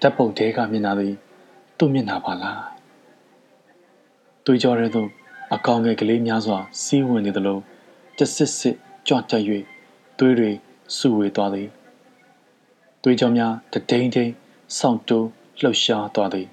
[0.00, 1.14] ဓာတ်ပုံတဲကမျက်နှာသည်
[1.78, 2.62] သူ့မျက်နှာပါလား
[4.44, 5.08] တွေးကြောရဲသို့
[5.54, 7.58] အကောင်ငယ်ကလေးများစွာစီးဝင်နေသလို
[8.18, 8.76] တဆစ်စစ်
[9.08, 9.42] ကြွတက်၍
[10.18, 10.50] သွေးတွေ
[10.96, 11.68] စုဝေသွားသည်
[13.02, 14.30] သွေးကြောများတဒိန်ဒိန်
[14.78, 15.26] စောင့်တိုး
[15.60, 16.46] လှုပ်ရှားသွားသည်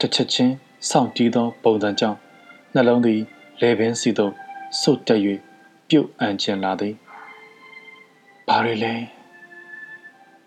[0.00, 0.54] တစ်ချက်ချင်း
[0.90, 2.18] စောင့်တီးသောပုံစံကြောင့်
[2.74, 3.20] နှလုံးသည်
[3.60, 4.32] လေပင်စီသို့
[4.80, 5.20] ဆုတ်တက်၍
[5.88, 6.94] ပြုတ်အံချင်လာသည်
[8.48, 8.94] ဘာတွေလဲ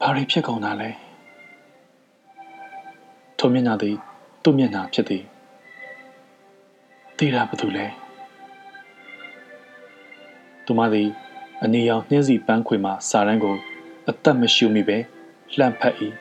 [0.01, 0.89] ဘာတွေဖြစ်ကုန်တာလဲ
[3.37, 3.95] ထိုမျက်နှာသည်
[4.43, 5.23] သူ့မျက်နှာဖြစ်သည်
[7.17, 7.85] သိတာဘာလို့လဲ
[10.65, 11.09] သူမသည်
[11.63, 13.55] အနေရောင်နှင်းစီပန်းခွေမှစာရန်ကို
[14.09, 14.97] အသက်မရှူမိပဲ
[15.57, 15.95] လှန့်ဖက်၏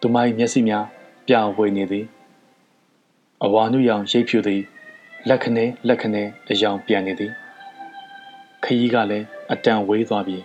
[0.00, 0.84] သူမ၏မျက်စိများ
[1.26, 2.06] ပြောင်ဝေနေသည်
[3.44, 4.62] အဝါနုရောင်ရိပ်ဖြူသည်
[5.28, 7.32] လက်ခနဲလက်ခနဲအယောင်ပြန်နေသည်
[8.64, 10.38] ခရီးကလည်းအတန်ဝေးသွားပြီ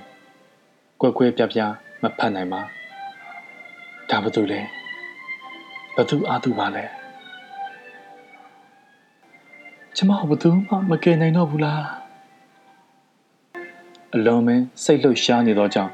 [1.02, 1.60] ကွက်ကွဲပြပြ
[2.02, 2.62] မဖတ်နိုင်ပါ
[4.10, 4.62] ဒါဘသူလဲ
[5.96, 6.86] ဘသူအားသူပါလဲ
[9.96, 11.84] ကျမဘသူမှမကယ်နိုင်တော့ဘူးလား
[14.16, 15.92] အလုံးမင်းစိတ်လှုပ်ရှားနေသောကြောင့်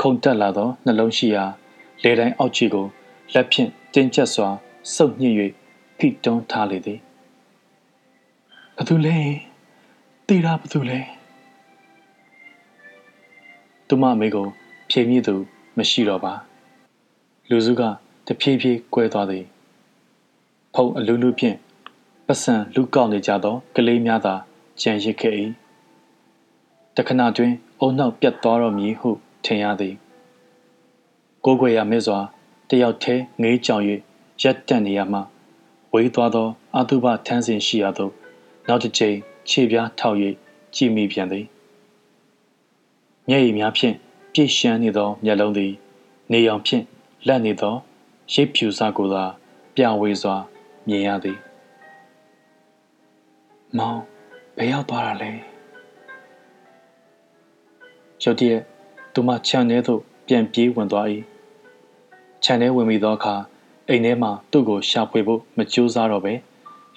[0.00, 1.44] ခုန်တက်လာသောနှလုံးရှိရာ
[2.02, 2.86] လေတိုင်းအောက်ခြေကို
[3.34, 4.48] လက်ဖြင့်တင်းကျပ်စွာ
[4.94, 5.34] စုပ်ညှစ်၍
[5.98, 7.00] ဖိတွန်းထားလေသည်
[8.78, 9.18] ဘသူလဲ
[10.28, 11.00] တေတာဘသူလဲ
[13.88, 14.46] သူမအမေကို
[14.90, 15.34] ဖြေမြည်သူ
[15.76, 16.32] မရှိတော့ပါ
[17.48, 17.82] လူစုက
[18.26, 19.44] တဖြည်းဖြည်းကွဲသွားသည်
[20.74, 21.56] ဖုံအလူလူဖြင့်
[22.26, 24.34] ပတ်စံလူကောက်နေကြသောကလေးများသာ
[24.80, 25.34] ကြံရစ်ခဲ့၏
[26.96, 29.10] တခဏတွင် အုံနောက်ပြတ်သွားတော့မည်ဟု
[29.44, 29.94] ထင်ရသည်
[31.44, 32.18] ကိုးကွယ်ရမဲစွာ
[32.68, 33.82] တယောက်တည်းငေးကြောင်၍
[34.42, 35.20] ရက်တက်နေရမှ
[35.92, 38.10] ဝေးသွားသောအတုပထန်းစင်ရှိရသော
[38.68, 39.16] နောက်တစ်ချိန်
[39.48, 40.16] ခြေပြားထောက်၍
[40.74, 41.46] ကြည်မိပြန်သည်
[43.28, 43.94] မျက်ရည်များဖြင့်
[44.32, 45.72] ပြည့်ရှမ်းနေသောမျက်လုံးသည်
[46.32, 46.84] နေရောင်ဖြင့်
[47.26, 47.74] လက်နေသော
[48.32, 49.24] ရိပ်ဖြူစာကိုသာ
[49.74, 50.36] ပြဝေစွာ
[50.88, 51.38] မြင်ရသည်
[53.78, 54.00] မောင်
[54.56, 55.30] ဘယ်ရောက်သွားတာလဲ
[58.22, 58.62] ရုတ်တရက်
[59.14, 61.06] သူမခြံထဲသို့ပြန်ပြေးဝင်သွား၏
[62.44, 63.34] ခြံထဲဝင်မိသောအခါ
[63.88, 66.34] အိမ်ထဲမှသူ့ကိုရှာဖွေဖို့မကြိုးစားတော့ပဲ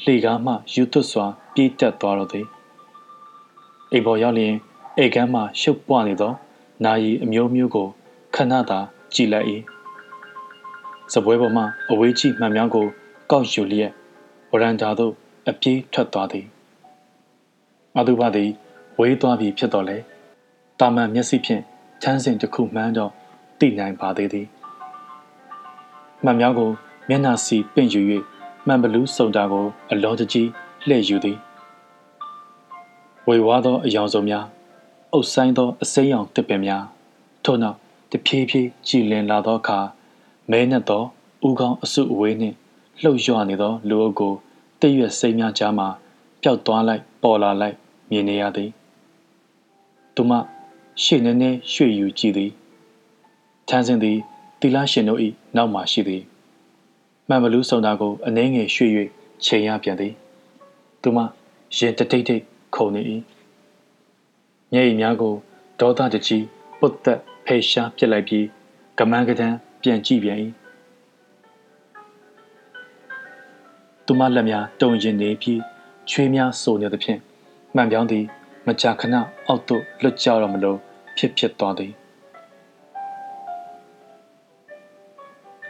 [0.03, 1.25] လှေကားမှယူသွတ်စွာ
[1.59, 2.47] ပြေးတက်သွားတော့သည်
[3.91, 4.55] အိမ်ပေါ်ရောက်လျင်
[4.97, 6.33] အိမ်ကမ်းမှရှုပ်ပွနေသော
[6.85, 7.87] နာယီအမျိုးမျိုးကို
[8.35, 8.79] ခဏသာ
[9.13, 9.47] ကြည်လိုက်၏
[11.13, 12.85] စပွဲပေါ်မှအဝေးကြီးမှန်များကို
[13.31, 13.91] ကောက်ယူလျက်
[14.51, 15.13] ဝရန်တာသို့
[15.49, 16.45] အပြေးထွက်သွားသည်
[17.97, 18.49] အတုပသည်
[18.99, 19.97] ဝေးသွားပြီဖြစ်တော်လဲ
[20.79, 21.63] တာမန်မျက်စိဖြင့်
[22.01, 23.11] ချမ်းစင်တစ်ခုမှန်းတော့
[23.59, 24.47] သိနိုင်ပါသေးသည်
[26.23, 26.71] မှန်များကို
[27.09, 28.01] မျက်နှာစီပင့်ယူ၍
[28.67, 30.49] မှန်ဘလူးစုံတာကို အလောတကြီး
[30.89, 31.39] လှည့်ယူသည်
[33.29, 34.45] ဝေဝါးသောအယောင်စုံများ
[35.13, 36.83] အုပ်ဆိုင်သောအစိမ်းရောင်တစ်ပင်များ
[37.43, 37.77] ထို့နောက်
[38.11, 39.79] တဖြည်းဖြည်းကြည်လင်လာသောအခါ
[40.51, 41.03] မဲနှက်သော
[41.47, 42.55] ဥကောင်းအစုအဝေးနှင့်
[43.01, 44.33] လှုပ်ရွနေသောလူအုပ်ကို
[44.79, 45.85] တည့်ရွက်စိမ်းများကြားမှ
[46.41, 47.75] ပျောက်သွားလိုက်ပေါ်လာလိုက်
[48.11, 48.69] မြင်နေရသည်
[50.15, 50.31] သူမ
[51.03, 52.51] ရှေ့နှင်းနှင်းရွှေ့ယူကြည့်သည်
[53.67, 54.17] ထန်းစင်သည်
[54.59, 55.19] တီလာရှင်တို့၏
[55.55, 56.23] နောက်မှရှိသည်
[57.27, 58.91] မှန်ဘလူးစုံတာကိုအနှဲငယ်ရွှေ့၍
[59.45, 60.13] ချိန်ရပြန်သည်
[61.01, 61.17] သူမ
[61.77, 62.43] ရင်တတိတ်တိတ်
[62.75, 63.01] ခုန်နေ၏
[64.73, 65.35] မျက်ရည်များကို
[65.79, 66.45] ဒေါသတကြီး
[66.79, 68.45] ပုတ်သက်ဖေရှားပြစ်လိုက်ပြီး
[68.99, 70.39] ကမန်းကတန်းပြန်ကြည့်ပြန်၏
[74.05, 75.61] သူမလက်များတုံရင်နေပြီး
[76.09, 77.19] ချွေးများဆိုနေသဖြင့်
[77.75, 78.25] မှန်ပြောင်းသည်
[78.67, 79.15] မကြာခဏ
[79.47, 80.77] အောက်သို့လွတ်ကြတော့မလို့
[81.17, 81.91] ဖြစ်ဖြစ်သွားသည်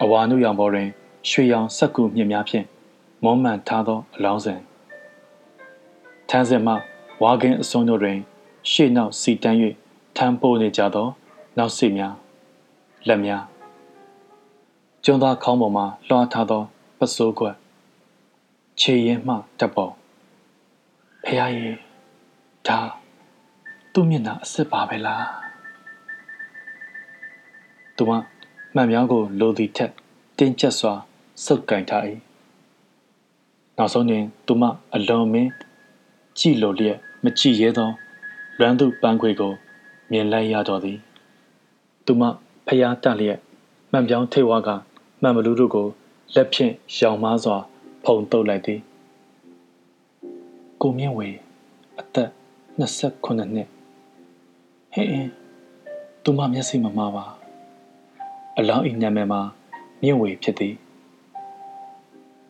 [0.02, 0.88] အဝါနုရောင်ပေါ်တွင်
[1.30, 2.66] ရွှေရောင်စက်ကူမြင့်များဖြင့်
[3.24, 4.60] မုံမှန်ထားသောအလောင်းစဉ်
[6.30, 6.74] ထန်းစင်မှ
[7.24, 8.18] ဝါကင်းအစွန်းတို့တွင်
[8.72, 9.58] ရှေ့နောက်စီတန်း၍
[10.18, 11.08] ထမ်းပိုးနေကြသော
[11.58, 12.14] နောက်စိများ
[13.08, 13.44] လက်များ
[15.04, 16.62] ကျွန်းသားခေါင်းပေါ်မှလွှားထားသော
[17.00, 17.56] ပစိုးခွက်
[18.80, 19.94] ခြေရင်မှတပ်ပေါ်
[21.24, 21.68] ဖះရေ
[22.68, 22.80] ဒါ
[23.94, 25.26] သူ့မျက်နှာအစ်စ်ပါပဲလား
[27.96, 28.12] သူက
[28.76, 29.92] မှန်မြောင်းကိုလိုသည်ထက်
[30.38, 30.94] တင်းကျပ်စွာ
[31.46, 32.04] စုပ်ကင်ထား၏
[33.78, 34.64] နောက်ဆုံးတွင်သူမ
[34.94, 35.52] အလွန်မင်း
[36.40, 37.90] ကြည်လိုလျက်မကြည်ရဲသော
[38.60, 39.54] လွမ်းသူပန်းခွေကို
[40.12, 40.98] မြင်လိုက်ရတော်သည်
[42.06, 42.24] သူမ
[42.68, 43.40] ဖျားတလျက်
[43.92, 44.70] မှန်ပြောင်းထိတ်ဝါက
[45.22, 45.88] မှန်မလူတို့ကို
[46.36, 47.58] လက်ဖြင့်ရောင်မားစွာ
[48.04, 48.80] ဖုံတုပ်လိုက်သည်
[50.82, 51.28] ကိုမြင့်ဝေ
[52.00, 52.30] အသက်
[52.80, 53.68] 29နှစ်
[54.94, 55.32] ဟဲ့အင်း
[56.24, 57.26] သူမမျက်စိမမှားပါ
[58.58, 59.42] အလောင်းအိမ်နာမည်မှာ
[60.02, 60.76] မြင့်ဝေဖြစ်သည်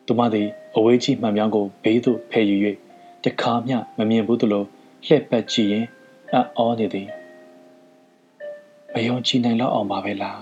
[0.06, 2.56] သူမသည်အဝေးကြီးမှန်ပြောင်းကိုဘေးသို့ဖယ်ယူ၍
[3.24, 4.64] တခါမျှမမြင်ဘူးသလို
[5.06, 5.86] လှည့်ပတ်ကြည့်ရင်
[6.32, 7.08] အံ့ဩနေသည်
[8.92, 10.40] မယုံကြည်နိုင်တော့အောင်ပါပဲလား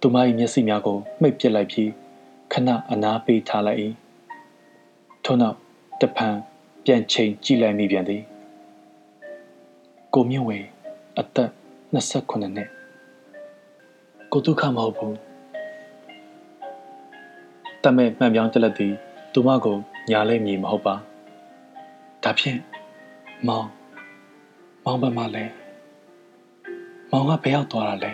[0.00, 1.90] သူမ၏မျက်စိများကိုမှိတ်ပစ်လိုက်ပြီး
[2.52, 3.78] ခဏအနားပေးထားလိုက်၏
[5.24, 5.56] ထို့နောက်
[6.00, 6.36] တဖန်
[6.84, 8.22] ပြန်ချိန်ကြည့်လိုက်မိပြန်သည်
[10.14, 10.58] ကိုမြင့်ဝေ
[11.18, 11.50] အသက်
[11.92, 12.68] 29နှစ်
[14.32, 15.16] ကိုဒုက္ခမဟုတ်ဘူး
[17.82, 18.94] တမဲမှန်ပြောင်းတက်လက်သည်
[19.32, 19.78] သူမကို
[20.08, 20.94] ညာလဲမြည်မဟုတ်ပါ
[22.22, 22.58] ဒါဖြင့်
[23.46, 23.68] မောင်
[24.84, 25.44] မောင်ဘက်မှလဲ
[27.10, 28.12] မောင်ကဘယ်ရောက်သွားတာလဲ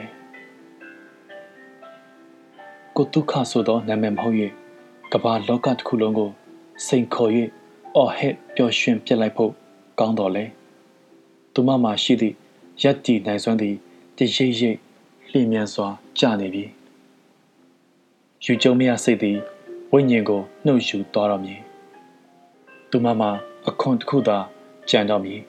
[2.96, 4.36] ကိုဒုက္ခဆိုသောနာမည်မဟုတ်၍
[5.12, 6.30] ကဘာလောကတစ်ခုလုံးကို
[6.86, 7.30] စိန်ခေါ်၍
[7.96, 9.52] အော်ဟစ်ပျော်ရွှင်ပြစ်လိုက်ဖို့
[9.98, 10.44] ကောင်းတော်လေ
[11.54, 12.34] သူမမှာရှိသည့်
[12.82, 13.76] ရက်တီနိုင်စွမ်းသည့်
[14.16, 14.78] တရိပ်ရိပ်
[15.30, 16.64] လျင်မြန်စွာကျနေပြီ
[18.44, 19.38] ယူကျုံမရစိတ်သည်
[19.92, 21.65] ဝိညာဉ်ကိုနှုတ်ယူသွားတော်မည်
[22.90, 23.30] သူမမှာ
[23.68, 24.38] အခွန်တစ်ခုသာ
[24.90, 25.40] ကြံတော်မည်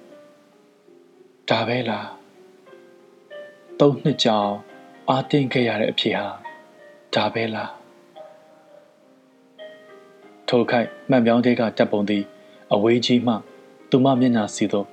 [1.49, 2.07] ဒါပဲလား
[3.79, 4.51] သုံးနှစ်ကြောင်
[5.09, 6.27] အာတင်းခဲ့ရတဲ့အဖြစ်ဟာ
[7.15, 7.71] ဒါပဲလား
[10.47, 12.23] ထိုခိုက်မှန်ပြောင်းတဲ့ကတပ်ပုံသည်
[12.73, 13.33] အဝေးကြီးမှ
[13.89, 14.88] သူမမျက်နှာစီသို့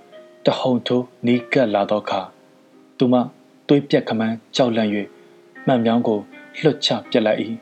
[0.47, 2.21] တဟုန်ထိုးနီးကပ်လာသောအခါ
[2.99, 3.15] သူမ
[3.69, 4.91] သွေးပြက်ခမန်းကြောက်လန့်၍
[5.67, 6.19] မှန်ပြောင်းကို
[6.63, 7.41] လွတ်ချပြက်လိုက်၏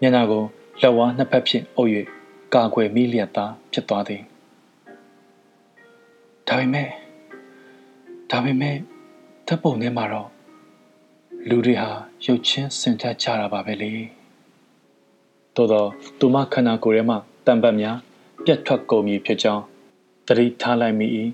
[0.00, 0.42] မျက်နှာကို
[0.82, 1.90] လက်ဝါးနှစ်ဖက်ဖြင့်အုပ်၍
[2.54, 4.22] ကာကွယ်မိလျက်သားဖြစ်သွားသည်
[6.48, 6.88] ဒါပေမဲ့
[8.30, 8.76] ဒါပေမဲ့
[9.46, 10.28] တပ်ပုံထဲမှာတော့
[11.48, 11.90] လူတွေဟာ
[12.24, 13.92] ရုပ်ချင်းစင်ထက်ကြတာပါပဲလေ
[15.54, 15.88] သို့တော့
[16.18, 17.96] သူမခန္ဓာကိုယ်ထဲမှတံပတ်များ
[18.44, 19.64] ပြတ်ထွက်ကုန်ပြီဖြစ်ကြောင်း
[20.26, 21.06] သတိထားလိုက်မိ၏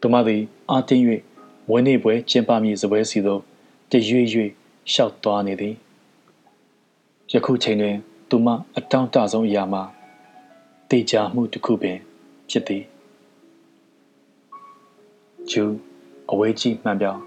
[0.00, 1.04] သူမသည်အာတင်း၍
[1.70, 3.40] ဝင်းနေပွဲကျင်းပမည်စပွဲစီသို့
[3.90, 4.50] တရွေ့ရွေ့
[4.92, 5.74] ရှောက်သွားနေသည်
[7.32, 7.96] ယခုချိန်တွင်
[8.30, 9.82] သူမအတောင့်တဆုံးအရာမှာ
[10.90, 11.98] တေချာမှုတစ်ခုပင်
[12.50, 12.84] ဖြစ်သည်
[15.50, 15.64] ဂျူ
[16.30, 17.22] အဝေးကြီးမှန်ပြောင်း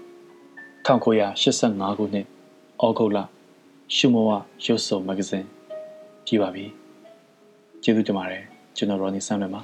[0.86, 2.26] 1985ခုနှစ်
[2.84, 3.18] ဩဂုတ်လ
[3.94, 4.30] ရှုမောဝ
[4.64, 5.46] ရုပ်စုံမဂ္ဂဇင်း
[6.26, 6.64] ကြည့်ပါပြီ
[7.82, 8.42] ကျေးဇူးတင်ပါတယ်
[8.76, 9.60] ကျွန်တော်ရော်နီဆမ်လွယ်ပါ